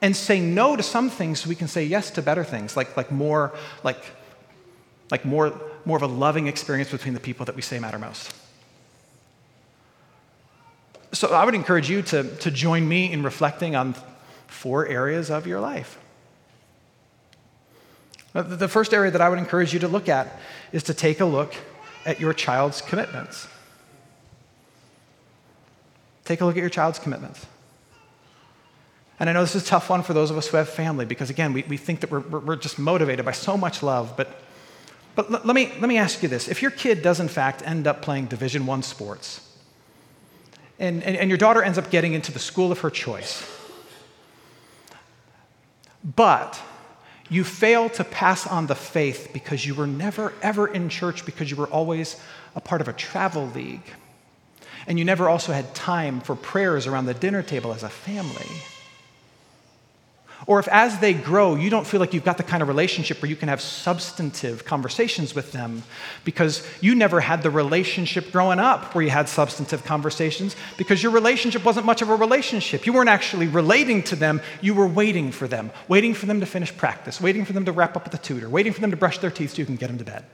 and 0.03 0.13
say 0.13 0.41
no 0.41 0.75
to 0.75 0.83
some 0.83 1.09
things 1.09 1.39
so 1.39 1.49
we 1.49 1.55
can 1.55 1.69
say 1.69 1.85
yes 1.85 2.11
to 2.11 2.21
better 2.21 2.43
things, 2.43 2.75
like, 2.75 2.97
like, 2.97 3.09
more, 3.09 3.53
like, 3.83 4.03
like 5.09 5.23
more, 5.23 5.57
more 5.85 5.95
of 5.95 6.03
a 6.03 6.07
loving 6.07 6.47
experience 6.47 6.91
between 6.91 7.13
the 7.13 7.21
people 7.21 7.45
that 7.45 7.55
we 7.55 7.61
say 7.61 7.79
matter 7.79 7.97
most. 7.97 8.35
So 11.13 11.29
I 11.29 11.45
would 11.45 11.55
encourage 11.55 11.89
you 11.89 12.01
to, 12.01 12.35
to 12.35 12.51
join 12.51 12.85
me 12.85 13.13
in 13.13 13.23
reflecting 13.23 13.77
on 13.77 13.95
four 14.47 14.85
areas 14.85 15.31
of 15.31 15.47
your 15.47 15.61
life. 15.61 15.97
Uh, 18.35 18.41
the 18.41 18.67
first 18.67 18.93
area 18.93 19.09
that 19.09 19.21
I 19.21 19.29
would 19.29 19.39
encourage 19.39 19.73
you 19.73 19.79
to 19.79 19.87
look 19.87 20.09
at 20.09 20.37
is 20.73 20.83
to 20.83 20.93
take 20.93 21.21
a 21.21 21.25
look 21.25 21.55
at 22.05 22.19
your 22.19 22.33
child's 22.33 22.81
commitments. 22.81 23.47
Take 26.25 26.41
a 26.41 26.45
look 26.45 26.57
at 26.57 26.61
your 26.61 26.69
child's 26.69 26.99
commitments. 26.99 27.45
And 29.19 29.29
I 29.29 29.33
know 29.33 29.41
this 29.41 29.55
is 29.55 29.63
a 29.63 29.65
tough 29.65 29.89
one 29.89 30.03
for 30.03 30.13
those 30.13 30.31
of 30.31 30.37
us 30.37 30.47
who 30.47 30.57
have 30.57 30.67
family 30.67 31.05
because, 31.05 31.29
again, 31.29 31.53
we, 31.53 31.63
we 31.69 31.77
think 31.77 31.99
that 32.01 32.11
we're, 32.11 32.19
we're 32.19 32.55
just 32.55 32.79
motivated 32.79 33.25
by 33.25 33.31
so 33.31 33.55
much 33.55 33.83
love. 33.83 34.17
But, 34.17 34.41
but 35.15 35.31
l- 35.31 35.41
let, 35.43 35.55
me, 35.55 35.71
let 35.79 35.87
me 35.87 35.97
ask 35.97 36.23
you 36.23 36.29
this. 36.29 36.47
If 36.47 36.61
your 36.61 36.71
kid 36.71 37.01
does, 37.01 37.19
in 37.19 37.27
fact, 37.27 37.61
end 37.65 37.87
up 37.87 38.01
playing 38.01 38.25
Division 38.25 38.65
One 38.65 38.81
sports, 38.81 39.47
and, 40.79 41.03
and, 41.03 41.15
and 41.15 41.29
your 41.29 41.37
daughter 41.37 41.61
ends 41.61 41.77
up 41.77 41.91
getting 41.91 42.13
into 42.13 42.31
the 42.31 42.39
school 42.39 42.71
of 42.71 42.79
her 42.79 42.89
choice, 42.89 43.47
but 46.03 46.59
You 47.29 47.43
fail 47.43 47.89
to 47.89 48.03
pass 48.03 48.45
on 48.45 48.67
the 48.67 48.75
faith 48.75 49.31
because 49.33 49.65
you 49.65 49.73
were 49.73 49.87
never, 49.87 50.33
ever 50.41 50.67
in 50.67 50.87
church 50.89 51.25
because 51.25 51.49
you 51.49 51.57
were 51.57 51.67
always 51.67 52.15
a 52.55 52.61
part 52.61 52.81
of 52.81 52.87
a 52.87 52.93
travel 52.93 53.47
league. 53.55 53.81
And 54.85 54.99
you 54.99 55.05
never 55.05 55.29
also 55.29 55.53
had 55.53 55.73
time 55.73 56.19
for 56.19 56.35
prayers 56.35 56.85
around 56.85 57.05
the 57.05 57.13
dinner 57.13 57.41
table 57.41 57.73
as 57.73 57.83
a 57.83 57.89
family. 57.89 58.45
Or 60.45 60.59
if 60.59 60.67
as 60.67 60.99
they 60.99 61.13
grow, 61.13 61.55
you 61.55 61.69
don't 61.69 61.87
feel 61.87 61.99
like 61.99 62.13
you've 62.13 62.25
got 62.25 62.37
the 62.37 62.43
kind 62.43 62.61
of 62.61 62.67
relationship 62.67 63.21
where 63.21 63.29
you 63.29 63.35
can 63.35 63.47
have 63.47 63.61
substantive 63.61 64.65
conversations 64.65 65.33
with 65.33 65.53
them 65.53 65.83
because 66.25 66.67
you 66.81 66.95
never 66.95 67.21
had 67.21 67.43
the 67.43 67.49
relationship 67.49 68.31
growing 68.31 68.59
up 68.59 68.93
where 68.93 69.03
you 69.03 69.09
had 69.09 69.29
substantive 69.29 69.85
conversations 69.85 70.55
because 70.77 71.01
your 71.01 71.13
relationship 71.13 71.63
wasn't 71.63 71.85
much 71.85 72.01
of 72.01 72.09
a 72.09 72.15
relationship. 72.15 72.85
You 72.85 72.93
weren't 72.93 73.09
actually 73.09 73.47
relating 73.47 74.03
to 74.03 74.15
them, 74.15 74.41
you 74.61 74.73
were 74.73 74.87
waiting 74.87 75.31
for 75.31 75.47
them, 75.47 75.71
waiting 75.87 76.13
for 76.13 76.25
them 76.25 76.41
to 76.41 76.45
finish 76.45 76.75
practice, 76.75 77.21
waiting 77.21 77.45
for 77.45 77.53
them 77.53 77.65
to 77.65 77.71
wrap 77.71 77.95
up 77.95 78.03
with 78.03 78.11
the 78.11 78.17
tutor, 78.17 78.49
waiting 78.49 78.73
for 78.73 78.81
them 78.81 78.91
to 78.91 78.97
brush 78.97 79.19
their 79.19 79.31
teeth 79.31 79.51
so 79.51 79.59
you 79.59 79.65
can 79.65 79.77
get 79.77 79.87
them 79.87 79.97
to 79.97 80.05
bed. 80.05 80.25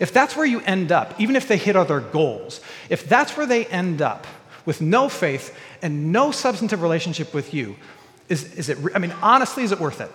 If 0.00 0.12
that's 0.12 0.34
where 0.34 0.46
you 0.46 0.60
end 0.62 0.90
up, 0.90 1.20
even 1.20 1.36
if 1.36 1.46
they 1.46 1.58
hit 1.58 1.76
other 1.76 2.00
goals, 2.00 2.60
if 2.88 3.08
that's 3.08 3.36
where 3.36 3.46
they 3.46 3.66
end 3.66 4.02
up 4.02 4.26
with 4.64 4.80
no 4.80 5.08
faith 5.08 5.56
and 5.82 6.10
no 6.10 6.30
substantive 6.30 6.82
relationship 6.82 7.32
with 7.34 7.52
you, 7.54 7.76
is, 8.30 8.54
is 8.54 8.68
it, 8.68 8.78
I 8.94 9.00
mean, 9.00 9.12
honestly, 9.20 9.64
is 9.64 9.72
it 9.72 9.80
worth 9.80 10.00
it? 10.00 10.10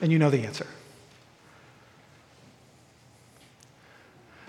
And 0.00 0.10
you 0.10 0.18
know 0.18 0.30
the 0.30 0.44
answer. 0.44 0.66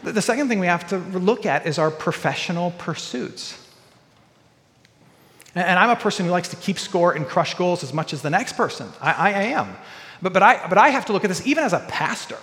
The, 0.01 0.21
second 0.21 0.47
thing 0.47 0.59
we 0.59 0.65
have 0.65 0.87
to 0.87 0.97
look 0.97 1.45
at 1.45 1.67
is 1.67 1.77
our 1.77 1.91
professional 1.91 2.71
pursuits. 2.71 3.57
And, 5.53 5.77
I'm 5.77 5.89
a 5.89 5.95
person 5.97 6.25
who 6.25 6.31
likes 6.31 6.47
to 6.47 6.55
keep 6.55 6.79
score 6.79 7.11
and 7.11 7.27
crush 7.27 7.53
goals 7.53 7.83
as 7.83 7.93
much 7.93 8.13
as 8.13 8.21
the 8.21 8.29
next 8.29 8.53
person. 8.53 8.87
I, 9.01 9.11
I 9.11 9.43
am. 9.43 9.75
But, 10.21 10.31
but, 10.31 10.41
I, 10.41 10.67
but 10.69 10.77
I 10.77 10.89
have 10.89 11.05
to 11.07 11.13
look 11.13 11.25
at 11.25 11.27
this 11.27 11.45
even 11.45 11.65
as 11.65 11.73
a 11.73 11.79
pastor. 11.79 12.39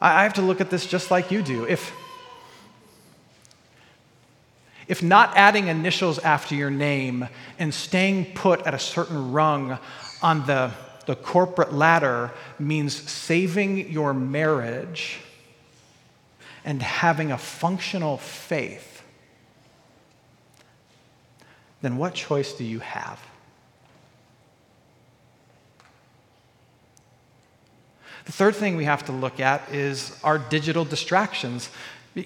I 0.00 0.22
have 0.22 0.34
to 0.34 0.42
look 0.42 0.60
at 0.60 0.70
this 0.70 0.86
just 0.86 1.10
like 1.10 1.30
you 1.30 1.42
do. 1.42 1.64
If, 1.66 1.92
if 4.88 5.02
not 5.02 5.36
adding 5.36 5.68
initials 5.68 6.18
after 6.18 6.54
your 6.54 6.70
name 6.70 7.28
and 7.58 7.72
staying 7.72 8.32
put 8.34 8.66
at 8.66 8.74
a 8.74 8.78
certain 8.78 9.32
rung 9.32 9.78
on 10.22 10.46
the, 10.46 10.72
the 11.06 11.14
corporate 11.14 11.72
ladder 11.72 12.32
means 12.58 12.94
saving 12.94 13.90
your 13.90 14.14
marriage 14.14 15.20
and 16.64 16.82
having 16.82 17.30
a 17.30 17.38
functional 17.38 18.16
faith, 18.16 19.02
then 21.82 21.96
what 21.98 22.14
choice 22.14 22.54
do 22.54 22.64
you 22.64 22.80
have? 22.80 23.20
The 28.24 28.32
third 28.32 28.56
thing 28.56 28.76
we 28.76 28.84
have 28.84 29.06
to 29.06 29.12
look 29.12 29.40
at 29.40 29.72
is 29.72 30.18
our 30.22 30.38
digital 30.38 30.84
distractions. 30.84 31.70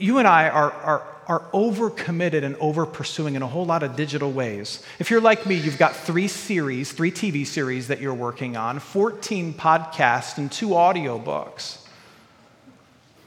You 0.00 0.18
and 0.18 0.28
I 0.28 0.48
are, 0.48 0.72
are, 0.72 1.06
are 1.26 1.40
overcommitted 1.52 2.42
and 2.44 2.56
over 2.56 2.86
pursuing 2.86 3.34
in 3.34 3.42
a 3.42 3.46
whole 3.46 3.66
lot 3.66 3.82
of 3.82 3.94
digital 3.96 4.32
ways. 4.32 4.82
If 4.98 5.10
you're 5.10 5.20
like 5.20 5.46
me, 5.46 5.56
you've 5.56 5.78
got 5.78 5.94
three 5.94 6.28
series, 6.28 6.92
three 6.92 7.10
TV 7.10 7.46
series 7.46 7.88
that 7.88 8.00
you're 8.00 8.14
working 8.14 8.56
on, 8.56 8.78
14 8.78 9.52
podcasts, 9.54 10.38
and 10.38 10.50
two 10.50 10.68
audiobooks. 10.68 11.78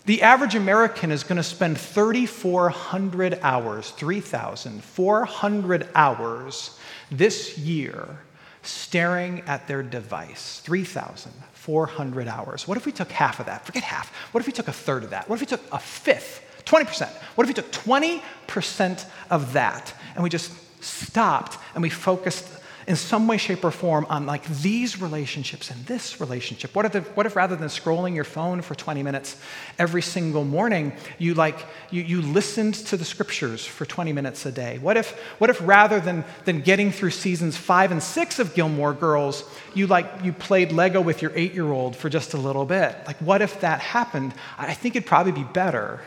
The 0.06 0.22
average 0.22 0.56
American 0.56 1.12
is 1.12 1.24
going 1.24 1.38
to 1.38 1.44
spend 1.44 1.78
3,400 1.80 3.40
hours, 3.42 3.92
3,400 3.92 5.90
hours 5.96 6.80
this 7.12 7.58
year 7.58 8.20
staring 8.62 9.42
at 9.48 9.68
their 9.68 9.84
device. 9.84 10.60
3,400 10.64 12.28
hours. 12.28 12.68
What 12.68 12.78
if 12.78 12.86
we 12.86 12.92
took 12.92 13.12
half 13.12 13.40
of 13.40 13.48
that? 13.48 13.66
Forget 13.66 13.84
half. 13.84 14.14
What 14.32 14.42
if 14.42 14.48
we 14.48 14.54
took 14.54 14.68
a 14.68 14.74
third 14.74 15.04
of 15.04 15.10
that? 15.12 15.28
What 15.28 15.36
if 15.36 15.42
we 15.42 15.48
took 15.48 15.62
a 15.72 15.80
fifth 15.80 16.44
20%. 16.66 17.08
What 17.36 17.44
if 17.44 17.48
we 17.48 17.54
took 17.54 17.72
20% 17.72 19.06
of 19.30 19.54
that 19.54 19.94
and 20.16 20.24
we 20.24 20.30
just 20.30 20.52
stopped 20.84 21.58
and 21.74 21.82
we 21.82 21.90
focused 21.90 22.50
in 22.88 22.96
some 22.96 23.28
way, 23.28 23.38
shape, 23.38 23.64
or 23.64 23.72
form 23.72 24.06
on 24.10 24.28
like 24.28 24.46
these 24.62 25.02
relationships 25.02 25.72
and 25.72 25.84
this 25.86 26.22
relationship? 26.22 26.76
What 26.76 26.86
if, 26.86 26.92
the, 26.92 27.02
what 27.02 27.26
if 27.26 27.36
rather 27.36 27.56
than 27.56 27.68
scrolling 27.68 28.14
your 28.14 28.24
phone 28.24 28.62
for 28.62 28.76
20 28.76 29.02
minutes 29.02 29.38
every 29.80 30.04
single 30.04 30.44
morning, 30.44 30.94
you 31.18 31.34
like 31.34 31.66
you, 31.90 32.04
you 32.04 32.22
listened 32.22 32.76
to 32.76 32.98
the 32.98 33.06
scriptures 33.06 33.66
for 33.66 33.86
20 33.86 34.14
minutes 34.14 34.46
a 34.46 34.52
day? 34.52 34.78
What 34.78 34.98
if, 34.98 35.12
what 35.40 35.50
if 35.50 35.60
rather 35.68 36.00
than, 36.00 36.24
than 36.46 36.62
getting 36.62 36.92
through 36.92 37.12
seasons 37.12 37.58
five 37.58 37.92
and 37.92 38.04
six 38.04 38.38
of 38.38 38.54
Gilmore 38.54 38.94
Girls, 38.94 39.50
you 39.74 39.88
like 39.88 40.08
you 40.24 40.32
played 40.32 40.72
Lego 40.72 41.02
with 41.02 41.22
your 41.24 41.32
eight-year-old 41.34 41.96
for 41.96 42.10
just 42.10 42.36
a 42.36 42.38
little 42.38 42.66
bit? 42.66 42.96
Like 43.08 43.18
what 43.18 43.42
if 43.42 43.62
that 43.62 43.80
happened? 43.80 44.34
I 44.60 44.76
think 44.76 44.96
it'd 44.96 45.08
probably 45.08 45.32
be 45.32 45.44
better 45.44 46.02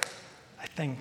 think. 0.79 0.99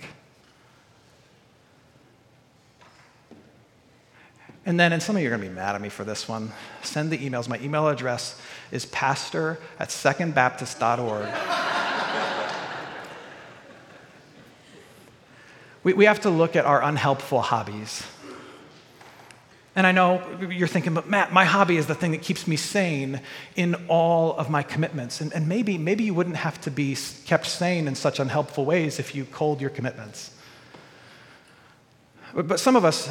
And 4.66 4.80
then, 4.80 4.92
and 4.92 5.04
some 5.04 5.16
of 5.16 5.22
you 5.22 5.28
are 5.28 5.30
going 5.30 5.44
to 5.44 5.48
be 5.48 5.54
mad 5.54 5.76
at 5.76 5.82
me 5.82 5.90
for 5.90 6.04
this 6.04 6.28
one, 6.28 6.52
send 6.82 7.12
the 7.12 7.18
emails. 7.20 7.48
My 7.48 7.60
email 7.60 7.88
address 7.88 8.42
is 8.72 8.88
pastor 8.88 9.60
at 9.78 9.90
secondbaptist.org. 9.90 11.30
we, 15.84 15.94
we 15.94 16.06
have 16.06 16.22
to 16.22 16.32
look 16.32 16.56
at 16.56 16.66
our 16.66 16.82
unhelpful 16.82 17.42
hobbies. 17.42 18.02
And 19.78 19.86
I 19.86 19.92
know 19.92 20.24
you're 20.50 20.68
thinking, 20.68 20.96
but 20.96 21.08
Matt, 21.08 21.32
my 21.32 21.46
hobby 21.46 21.78
is 21.78 21.86
the 21.86 21.94
thing 21.94 22.10
that 22.10 22.24
keeps 22.24 22.48
me 22.48 22.56
sane 22.56 23.22
in 23.56 23.76
all 23.88 24.36
of 24.36 24.50
my 24.50 24.64
commitments. 24.64 25.22
And, 25.22 25.32
and 25.34 25.48
maybe, 25.48 25.78
maybe 25.78 26.04
you 26.04 26.16
wouldn't 26.16 26.38
have 26.38 26.60
to 26.62 26.72
be 26.72 26.98
kept 27.26 27.46
sane 27.46 27.88
in 27.88 27.94
such 27.94 28.20
unhelpful 28.20 28.66
ways 28.66 28.98
if 28.98 29.14
you 29.14 29.26
culled 29.26 29.62
your 29.62 29.70
commitments. 29.70 30.32
But, 32.34 32.48
but 32.48 32.60
some 32.60 32.76
of 32.76 32.86
us, 32.86 33.08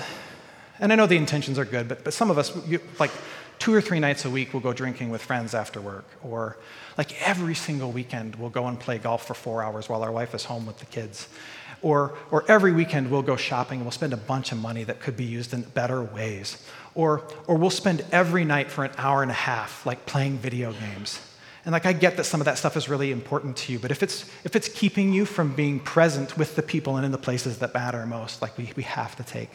and 0.80 0.92
I 0.92 0.96
know 0.96 1.06
the 1.06 1.16
intentions 1.16 1.56
are 1.56 1.64
good, 1.64 1.86
but, 1.86 2.02
but 2.02 2.12
some 2.12 2.32
of 2.32 2.36
us, 2.36 2.50
you, 2.66 2.80
like 2.98 3.12
two 3.60 3.72
or 3.72 3.80
three 3.80 4.00
nights 4.00 4.24
a 4.24 4.30
week, 4.30 4.52
we'll 4.52 4.60
go 4.60 4.72
drinking 4.72 5.10
with 5.10 5.22
friends 5.22 5.54
after 5.54 5.80
work. 5.80 6.06
Or 6.24 6.56
like 6.98 7.22
every 7.22 7.54
single 7.54 7.92
weekend, 7.92 8.34
we'll 8.34 8.50
go 8.50 8.66
and 8.66 8.78
play 8.80 8.98
golf 8.98 9.24
for 9.24 9.34
four 9.34 9.62
hours 9.62 9.88
while 9.88 10.02
our 10.02 10.10
wife 10.10 10.34
is 10.34 10.44
home 10.44 10.66
with 10.66 10.80
the 10.80 10.86
kids. 10.86 11.28
Or, 11.86 12.14
or 12.32 12.44
every 12.48 12.72
weekend 12.72 13.12
we'll 13.12 13.22
go 13.22 13.36
shopping 13.36 13.78
and 13.78 13.86
we'll 13.86 13.92
spend 13.92 14.12
a 14.12 14.16
bunch 14.16 14.50
of 14.50 14.58
money 14.58 14.82
that 14.82 14.98
could 14.98 15.16
be 15.16 15.22
used 15.22 15.54
in 15.54 15.62
better 15.62 16.02
ways. 16.02 16.60
Or, 16.96 17.22
or 17.46 17.56
we'll 17.56 17.70
spend 17.70 18.04
every 18.10 18.44
night 18.44 18.72
for 18.72 18.84
an 18.84 18.90
hour 18.98 19.22
and 19.22 19.30
a 19.30 19.34
half, 19.34 19.86
like 19.86 20.04
playing 20.04 20.38
video 20.38 20.72
games. 20.72 21.20
And 21.64 21.72
like 21.72 21.86
I 21.86 21.92
get 21.92 22.16
that 22.16 22.24
some 22.24 22.40
of 22.40 22.44
that 22.46 22.58
stuff 22.58 22.76
is 22.76 22.88
really 22.88 23.12
important 23.12 23.56
to 23.58 23.72
you, 23.72 23.78
but 23.78 23.92
if 23.92 24.02
it's 24.02 24.28
if 24.42 24.56
it's 24.56 24.68
keeping 24.68 25.12
you 25.12 25.24
from 25.24 25.54
being 25.54 25.78
present 25.78 26.36
with 26.36 26.56
the 26.56 26.62
people 26.62 26.96
and 26.96 27.06
in 27.06 27.12
the 27.12 27.18
places 27.18 27.58
that 27.58 27.72
matter 27.72 28.04
most, 28.04 28.42
like 28.42 28.58
we, 28.58 28.72
we 28.74 28.82
have 28.82 29.14
to 29.16 29.22
take 29.22 29.50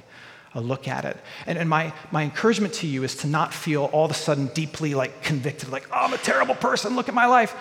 a 0.53 0.59
look 0.59 0.87
at 0.87 1.05
it. 1.05 1.15
And, 1.45 1.57
and 1.57 1.69
my, 1.69 1.93
my 2.11 2.23
encouragement 2.23 2.73
to 2.75 2.87
you 2.87 3.03
is 3.03 3.15
to 3.17 3.27
not 3.27 3.53
feel 3.53 3.85
all 3.85 4.03
of 4.03 4.11
a 4.11 4.15
sudden 4.15 4.47
deeply 4.47 4.93
like 4.93 5.23
convicted, 5.23 5.69
like, 5.69 5.87
oh, 5.91 5.99
I'm 6.01 6.13
a 6.13 6.17
terrible 6.17 6.55
person, 6.55 6.95
look 6.95 7.07
at 7.07 7.15
my 7.15 7.25
life. 7.25 7.55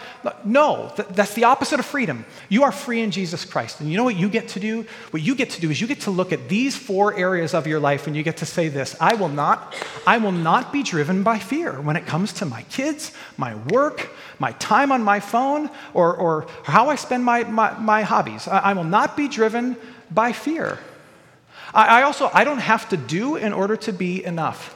No, 0.44 0.92
th- 0.96 1.09
that's 1.11 1.35
the 1.35 1.44
opposite 1.44 1.79
of 1.79 1.87
freedom. 1.87 2.24
You 2.48 2.64
are 2.64 2.72
free 2.72 3.00
in 3.00 3.12
Jesus 3.12 3.44
Christ. 3.44 3.81
And 3.81 3.88
you 3.88 3.96
know 3.96 4.03
what 4.03 4.16
you 4.16 4.29
get 4.29 4.48
to 4.48 4.61
do? 4.61 4.85
What 5.11 5.22
you 5.22 5.37
get 5.37 5.50
to 5.50 5.61
do 5.61 5.70
is 5.70 5.81
you 5.81 5.87
get 5.87 6.00
to 6.00 6.11
look 6.11 6.33
at 6.33 6.48
these 6.48 6.76
four 6.76 7.14
areas 7.14 7.55
of 7.55 7.68
your 7.68 7.79
life 7.79 8.09
and 8.09 8.16
you 8.16 8.24
get 8.24 8.38
to 8.38 8.46
say 8.46 8.68
this 8.68 8.96
I 9.00 9.14
will 9.14 9.29
not, 9.29 9.74
I 10.05 10.18
will 10.18 10.33
not 10.33 10.72
be 10.72 10.83
driven 10.83 11.22
by 11.22 11.38
fear 11.38 11.81
when 11.81 11.94
it 11.94 12.07
comes 12.07 12.33
to 12.35 12.44
my 12.44 12.62
kids, 12.62 13.12
my 13.37 13.55
work, 13.55 14.11
my 14.40 14.50
time 14.53 14.90
on 14.90 15.05
my 15.05 15.20
phone, 15.20 15.70
or, 15.94 16.16
or 16.16 16.48
how 16.64 16.88
I 16.88 16.96
spend 16.96 17.24
my, 17.24 17.44
my, 17.44 17.79
my 17.79 18.03
hobbies. 18.03 18.48
I, 18.48 18.59
I 18.59 18.72
will 18.72 18.83
not 18.83 19.16
be 19.16 19.29
driven 19.29 19.76
by 20.11 20.33
fear. 20.33 20.81
I, 21.74 22.00
I 22.00 22.02
also, 22.02 22.30
I 22.33 22.44
don't 22.44 22.59
have 22.59 22.88
to 22.90 22.96
do 22.96 23.37
in 23.37 23.52
order 23.52 23.76
to 23.76 23.92
be 23.92 24.24
enough. 24.24 24.74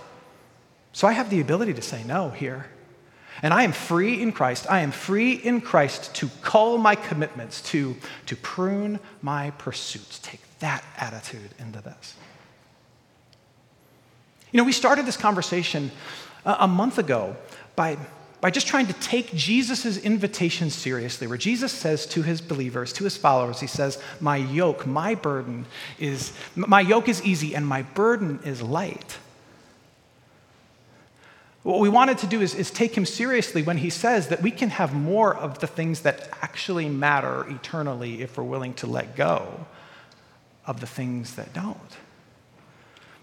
So 0.92 1.08
I 1.08 1.12
have 1.12 1.30
the 1.30 1.40
ability 1.40 1.74
to 1.74 1.82
say 1.82 2.04
no 2.04 2.30
here. 2.30 2.66
And 3.42 3.52
I 3.52 3.64
am 3.64 3.72
free 3.72 4.22
in 4.22 4.32
Christ. 4.32 4.66
I 4.70 4.80
am 4.80 4.92
free 4.92 5.32
in 5.32 5.60
Christ 5.60 6.14
to 6.16 6.28
call 6.40 6.78
my 6.78 6.94
commitments, 6.94 7.60
to, 7.72 7.96
to 8.26 8.36
prune 8.36 9.00
my 9.22 9.50
pursuits. 9.52 10.20
Take 10.20 10.40
that 10.60 10.84
attitude 10.96 11.50
into 11.58 11.80
this. 11.80 12.14
You 14.52 14.58
know, 14.58 14.64
we 14.64 14.72
started 14.72 15.04
this 15.04 15.16
conversation 15.16 15.90
a, 16.44 16.56
a 16.60 16.68
month 16.68 16.98
ago 16.98 17.36
by 17.74 17.98
by 18.44 18.50
just 18.50 18.66
trying 18.66 18.86
to 18.86 18.92
take 18.92 19.32
Jesus' 19.32 19.96
invitation 19.96 20.68
seriously, 20.68 21.26
where 21.26 21.38
Jesus 21.38 21.72
says 21.72 22.04
to 22.08 22.20
his 22.20 22.42
believers, 22.42 22.92
to 22.92 23.04
his 23.04 23.16
followers, 23.16 23.58
he 23.58 23.66
says, 23.66 23.98
My 24.20 24.36
yoke, 24.36 24.86
my 24.86 25.14
burden 25.14 25.64
is, 25.98 26.30
my 26.54 26.82
yoke 26.82 27.08
is 27.08 27.24
easy 27.24 27.54
and 27.54 27.66
my 27.66 27.80
burden 27.80 28.40
is 28.44 28.60
light. 28.60 29.16
What 31.62 31.80
we 31.80 31.88
wanted 31.88 32.18
to 32.18 32.26
do 32.26 32.42
is, 32.42 32.54
is 32.54 32.70
take 32.70 32.94
him 32.94 33.06
seriously 33.06 33.62
when 33.62 33.78
he 33.78 33.88
says 33.88 34.28
that 34.28 34.42
we 34.42 34.50
can 34.50 34.68
have 34.68 34.92
more 34.92 35.34
of 35.34 35.60
the 35.60 35.66
things 35.66 36.00
that 36.02 36.28
actually 36.42 36.90
matter 36.90 37.48
eternally 37.48 38.20
if 38.20 38.36
we're 38.36 38.44
willing 38.44 38.74
to 38.74 38.86
let 38.86 39.16
go 39.16 39.64
of 40.66 40.80
the 40.80 40.86
things 40.86 41.36
that 41.36 41.54
don't. 41.54 41.96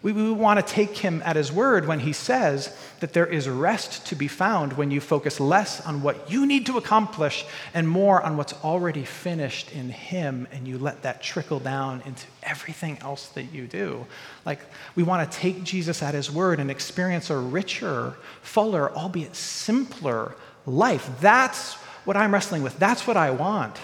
We, 0.03 0.13
we 0.13 0.31
want 0.31 0.65
to 0.65 0.73
take 0.73 0.97
him 0.97 1.21
at 1.23 1.35
his 1.35 1.51
word 1.51 1.87
when 1.87 1.99
he 1.99 2.11
says 2.11 2.75
that 3.01 3.13
there 3.13 3.27
is 3.27 3.47
rest 3.47 4.07
to 4.07 4.15
be 4.15 4.27
found 4.27 4.73
when 4.73 4.89
you 4.89 4.99
focus 4.99 5.39
less 5.39 5.79
on 5.85 6.01
what 6.01 6.31
you 6.31 6.47
need 6.47 6.65
to 6.65 6.77
accomplish 6.77 7.45
and 7.73 7.87
more 7.87 8.19
on 8.21 8.35
what's 8.35 8.53
already 8.63 9.05
finished 9.05 9.71
in 9.71 9.89
him, 9.89 10.47
and 10.51 10.67
you 10.67 10.79
let 10.79 11.03
that 11.03 11.21
trickle 11.21 11.59
down 11.59 12.01
into 12.05 12.25
everything 12.41 12.97
else 13.01 13.27
that 13.29 13.53
you 13.53 13.67
do. 13.67 14.07
Like, 14.43 14.61
we 14.95 15.03
want 15.03 15.31
to 15.31 15.37
take 15.37 15.63
Jesus 15.63 16.01
at 16.01 16.15
his 16.15 16.31
word 16.31 16.59
and 16.59 16.71
experience 16.71 17.29
a 17.29 17.37
richer, 17.37 18.15
fuller, 18.41 18.91
albeit 18.91 19.35
simpler 19.35 20.35
life. 20.65 21.09
That's 21.19 21.75
what 22.05 22.17
I'm 22.17 22.33
wrestling 22.33 22.63
with. 22.63 22.79
That's 22.79 23.05
what 23.05 23.17
I 23.17 23.29
want. 23.29 23.77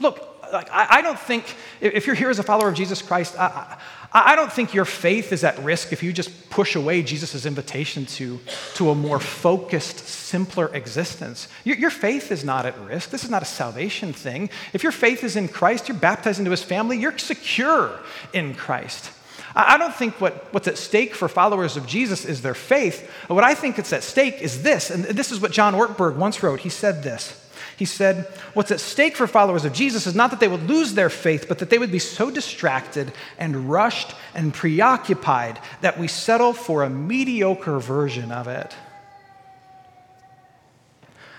Look, 0.00 0.28
like, 0.52 0.68
I, 0.72 0.98
I 0.98 1.02
don't 1.02 1.18
think, 1.18 1.54
if 1.80 2.06
you're 2.06 2.16
here 2.16 2.28
as 2.28 2.40
a 2.40 2.42
follower 2.42 2.68
of 2.68 2.74
Jesus 2.74 3.00
Christ, 3.02 3.38
I, 3.38 3.46
I, 3.46 3.78
I 4.14 4.36
don't 4.36 4.52
think 4.52 4.74
your 4.74 4.84
faith 4.84 5.32
is 5.32 5.42
at 5.42 5.58
risk 5.60 5.92
if 5.92 6.02
you 6.02 6.12
just 6.12 6.50
push 6.50 6.76
away 6.76 7.02
Jesus' 7.02 7.46
invitation 7.46 8.04
to, 8.06 8.40
to 8.74 8.90
a 8.90 8.94
more 8.94 9.18
focused, 9.18 10.06
simpler 10.06 10.66
existence. 10.74 11.48
Your, 11.64 11.76
your 11.76 11.90
faith 11.90 12.30
is 12.30 12.44
not 12.44 12.66
at 12.66 12.78
risk. 12.80 13.08
This 13.10 13.24
is 13.24 13.30
not 13.30 13.42
a 13.42 13.46
salvation 13.46 14.12
thing. 14.12 14.50
If 14.74 14.82
your 14.82 14.92
faith 14.92 15.24
is 15.24 15.36
in 15.36 15.48
Christ, 15.48 15.88
you're 15.88 15.96
baptized 15.96 16.38
into 16.38 16.50
his 16.50 16.62
family, 16.62 16.98
you're 16.98 17.16
secure 17.16 17.98
in 18.34 18.54
Christ. 18.54 19.10
I 19.54 19.76
don't 19.76 19.94
think 19.94 20.20
what, 20.20 20.52
what's 20.52 20.68
at 20.68 20.78
stake 20.78 21.14
for 21.14 21.28
followers 21.28 21.76
of 21.76 21.86
Jesus 21.86 22.24
is 22.24 22.42
their 22.42 22.54
faith. 22.54 23.10
What 23.28 23.44
I 23.44 23.54
think 23.54 23.78
it's 23.78 23.92
at 23.92 24.02
stake 24.02 24.40
is 24.40 24.62
this, 24.62 24.90
and 24.90 25.04
this 25.04 25.30
is 25.32 25.40
what 25.40 25.52
John 25.52 25.74
Ortberg 25.74 26.16
once 26.16 26.42
wrote. 26.42 26.60
He 26.60 26.70
said 26.70 27.02
this 27.02 27.38
he 27.76 27.84
said, 27.84 28.26
What's 28.54 28.70
at 28.70 28.80
stake 28.80 29.16
for 29.16 29.26
followers 29.26 29.64
of 29.64 29.72
Jesus 29.72 30.06
is 30.06 30.14
not 30.14 30.30
that 30.30 30.40
they 30.40 30.48
would 30.48 30.68
lose 30.68 30.94
their 30.94 31.10
faith, 31.10 31.46
but 31.48 31.58
that 31.58 31.70
they 31.70 31.78
would 31.78 31.92
be 31.92 31.98
so 31.98 32.30
distracted 32.30 33.12
and 33.38 33.70
rushed 33.70 34.14
and 34.34 34.52
preoccupied 34.52 35.58
that 35.80 35.98
we 35.98 36.08
settle 36.08 36.52
for 36.52 36.82
a 36.82 36.90
mediocre 36.90 37.78
version 37.78 38.30
of 38.30 38.48
it. 38.48 38.74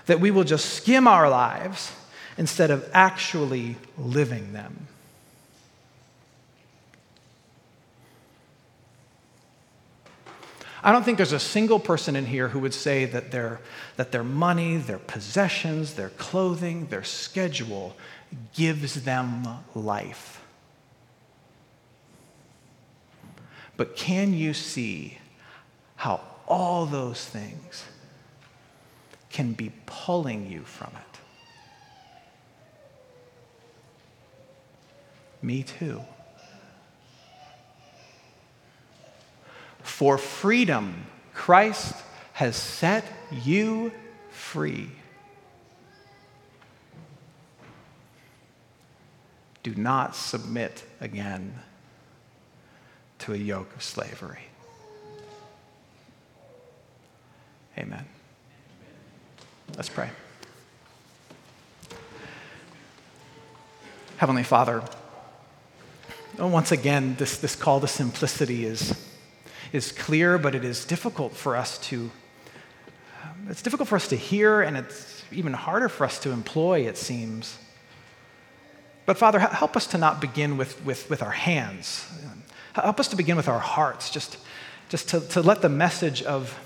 That 0.06 0.20
we 0.20 0.30
will 0.30 0.44
just 0.44 0.74
skim 0.74 1.08
our 1.08 1.28
lives 1.28 1.92
instead 2.36 2.70
of 2.70 2.88
actually 2.92 3.76
living 3.96 4.52
them. 4.52 4.88
I 10.84 10.92
don't 10.92 11.02
think 11.02 11.16
there's 11.16 11.32
a 11.32 11.40
single 11.40 11.80
person 11.80 12.14
in 12.14 12.26
here 12.26 12.48
who 12.48 12.58
would 12.58 12.74
say 12.74 13.06
that 13.06 13.30
their, 13.30 13.58
that 13.96 14.12
their 14.12 14.22
money, 14.22 14.76
their 14.76 14.98
possessions, 14.98 15.94
their 15.94 16.10
clothing, 16.10 16.88
their 16.88 17.02
schedule 17.02 17.96
gives 18.54 19.02
them 19.02 19.48
life. 19.74 20.42
But 23.78 23.96
can 23.96 24.34
you 24.34 24.52
see 24.52 25.16
how 25.96 26.20
all 26.46 26.84
those 26.84 27.24
things 27.24 27.84
can 29.30 29.54
be 29.54 29.72
pulling 29.86 30.50
you 30.52 30.64
from 30.64 30.92
it? 30.96 31.18
Me 35.40 35.62
too. 35.62 36.02
For 39.84 40.16
freedom, 40.18 41.06
Christ 41.34 41.94
has 42.32 42.56
set 42.56 43.04
you 43.30 43.92
free. 44.30 44.90
Do 49.62 49.74
not 49.74 50.16
submit 50.16 50.84
again 51.00 51.60
to 53.20 53.34
a 53.34 53.36
yoke 53.36 53.76
of 53.76 53.82
slavery. 53.82 54.46
Amen. 57.78 58.06
Let's 59.76 59.90
pray. 59.90 60.10
Heavenly 64.16 64.44
Father, 64.44 64.82
once 66.38 66.72
again, 66.72 67.16
this, 67.16 67.36
this 67.36 67.54
call 67.54 67.80
to 67.80 67.86
simplicity 67.86 68.64
is 68.64 69.13
is 69.74 69.90
clear, 69.90 70.38
but 70.38 70.54
it 70.54 70.64
is 70.64 70.84
difficult 70.84 71.34
for 71.34 71.56
us 71.56 71.78
to 71.78 72.08
um, 73.22 73.48
it's 73.50 73.60
difficult 73.60 73.88
for 73.88 73.96
us 73.96 74.06
to 74.08 74.16
hear, 74.16 74.62
and 74.62 74.76
it's 74.76 75.24
even 75.32 75.52
harder 75.52 75.88
for 75.88 76.04
us 76.04 76.20
to 76.20 76.30
employ, 76.30 76.86
it 76.86 76.96
seems. 76.96 77.58
But 79.04 79.18
Father, 79.18 79.40
help 79.40 79.76
us 79.76 79.88
to 79.88 79.98
not 79.98 80.20
begin 80.20 80.56
with, 80.56 80.82
with, 80.84 81.10
with 81.10 81.22
our 81.22 81.32
hands. 81.32 82.06
Help 82.74 83.00
us 83.00 83.08
to 83.08 83.16
begin 83.16 83.36
with 83.36 83.48
our 83.48 83.58
hearts, 83.58 84.10
just, 84.10 84.38
just 84.88 85.08
to, 85.08 85.20
to 85.20 85.42
let 85.42 85.60
the 85.60 85.68
message 85.68 86.22
of, 86.22 86.56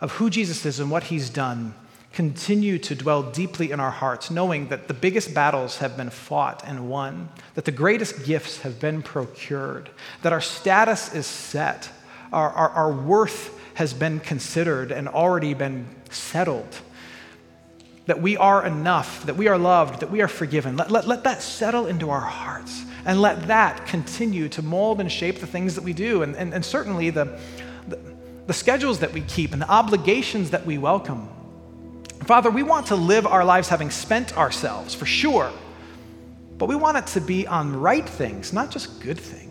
of 0.00 0.12
who 0.12 0.30
Jesus 0.30 0.64
is 0.64 0.78
and 0.78 0.90
what 0.90 1.04
he's 1.04 1.30
done 1.30 1.74
continue 2.12 2.78
to 2.78 2.94
dwell 2.94 3.22
deeply 3.22 3.72
in 3.72 3.80
our 3.80 3.90
hearts, 3.90 4.30
knowing 4.30 4.68
that 4.68 4.88
the 4.88 4.94
biggest 4.94 5.34
battles 5.34 5.78
have 5.78 5.96
been 5.96 6.10
fought 6.10 6.62
and 6.66 6.88
won, 6.88 7.28
that 7.54 7.64
the 7.64 7.72
greatest 7.72 8.24
gifts 8.24 8.60
have 8.60 8.78
been 8.78 9.02
procured, 9.02 9.90
that 10.22 10.32
our 10.32 10.40
status 10.40 11.12
is 11.14 11.26
set 11.26 11.90
our, 12.32 12.50
our, 12.50 12.70
our 12.70 12.92
worth 12.92 13.58
has 13.74 13.92
been 13.94 14.20
considered 14.20 14.92
and 14.92 15.08
already 15.08 15.54
been 15.54 15.86
settled. 16.10 16.80
That 18.06 18.20
we 18.20 18.36
are 18.36 18.66
enough, 18.66 19.24
that 19.26 19.36
we 19.36 19.48
are 19.48 19.58
loved, 19.58 20.00
that 20.00 20.10
we 20.10 20.20
are 20.20 20.28
forgiven. 20.28 20.76
Let, 20.76 20.90
let, 20.90 21.06
let 21.06 21.24
that 21.24 21.42
settle 21.42 21.86
into 21.86 22.10
our 22.10 22.20
hearts 22.20 22.84
and 23.04 23.20
let 23.20 23.46
that 23.46 23.86
continue 23.86 24.48
to 24.50 24.62
mold 24.62 25.00
and 25.00 25.10
shape 25.10 25.38
the 25.38 25.46
things 25.46 25.74
that 25.76 25.84
we 25.84 25.92
do. 25.92 26.22
And, 26.22 26.36
and, 26.36 26.52
and 26.52 26.64
certainly 26.64 27.10
the, 27.10 27.38
the, 27.88 27.98
the 28.46 28.52
schedules 28.52 28.98
that 29.00 29.12
we 29.12 29.20
keep 29.22 29.52
and 29.52 29.62
the 29.62 29.70
obligations 29.70 30.50
that 30.50 30.66
we 30.66 30.76
welcome. 30.78 31.28
Father, 32.24 32.50
we 32.50 32.62
want 32.62 32.86
to 32.88 32.96
live 32.96 33.26
our 33.26 33.44
lives 33.44 33.68
having 33.68 33.90
spent 33.90 34.36
ourselves, 34.36 34.94
for 34.94 35.06
sure, 35.06 35.50
but 36.58 36.68
we 36.68 36.76
want 36.76 36.98
it 36.98 37.06
to 37.08 37.20
be 37.20 37.46
on 37.46 37.74
right 37.80 38.06
things, 38.08 38.52
not 38.52 38.70
just 38.70 39.00
good 39.00 39.18
things. 39.18 39.49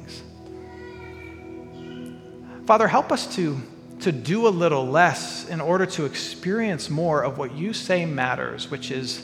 Father, 2.69 2.87
help 2.87 3.11
us 3.11 3.25
to, 3.35 3.59
to 4.01 4.11
do 4.11 4.47
a 4.47 4.49
little 4.49 4.85
less 4.85 5.49
in 5.49 5.59
order 5.59 5.87
to 5.87 6.05
experience 6.05 6.87
more 6.87 7.23
of 7.23 7.39
what 7.39 7.55
you 7.55 7.73
say 7.73 8.05
matters, 8.05 8.69
which 8.69 8.91
is, 8.91 9.17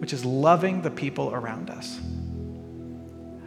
which 0.00 0.12
is 0.12 0.24
loving 0.24 0.82
the 0.82 0.90
people 0.90 1.32
around 1.32 1.70
us. 1.70 2.00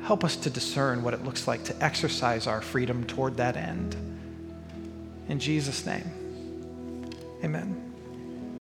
Help 0.04 0.24
us 0.24 0.38
to 0.38 0.50
discern 0.50 1.04
what 1.04 1.14
it 1.14 1.26
looks 1.26 1.46
like 1.46 1.66
to 1.66 1.84
exercise 1.84 2.48
our 2.48 2.62
freedom 2.62 3.04
toward 3.04 3.36
that 3.36 3.58
end. 3.58 3.98
In 5.28 5.42
Jesus' 5.42 5.86
name, 5.86 6.10
amen. 7.44 7.85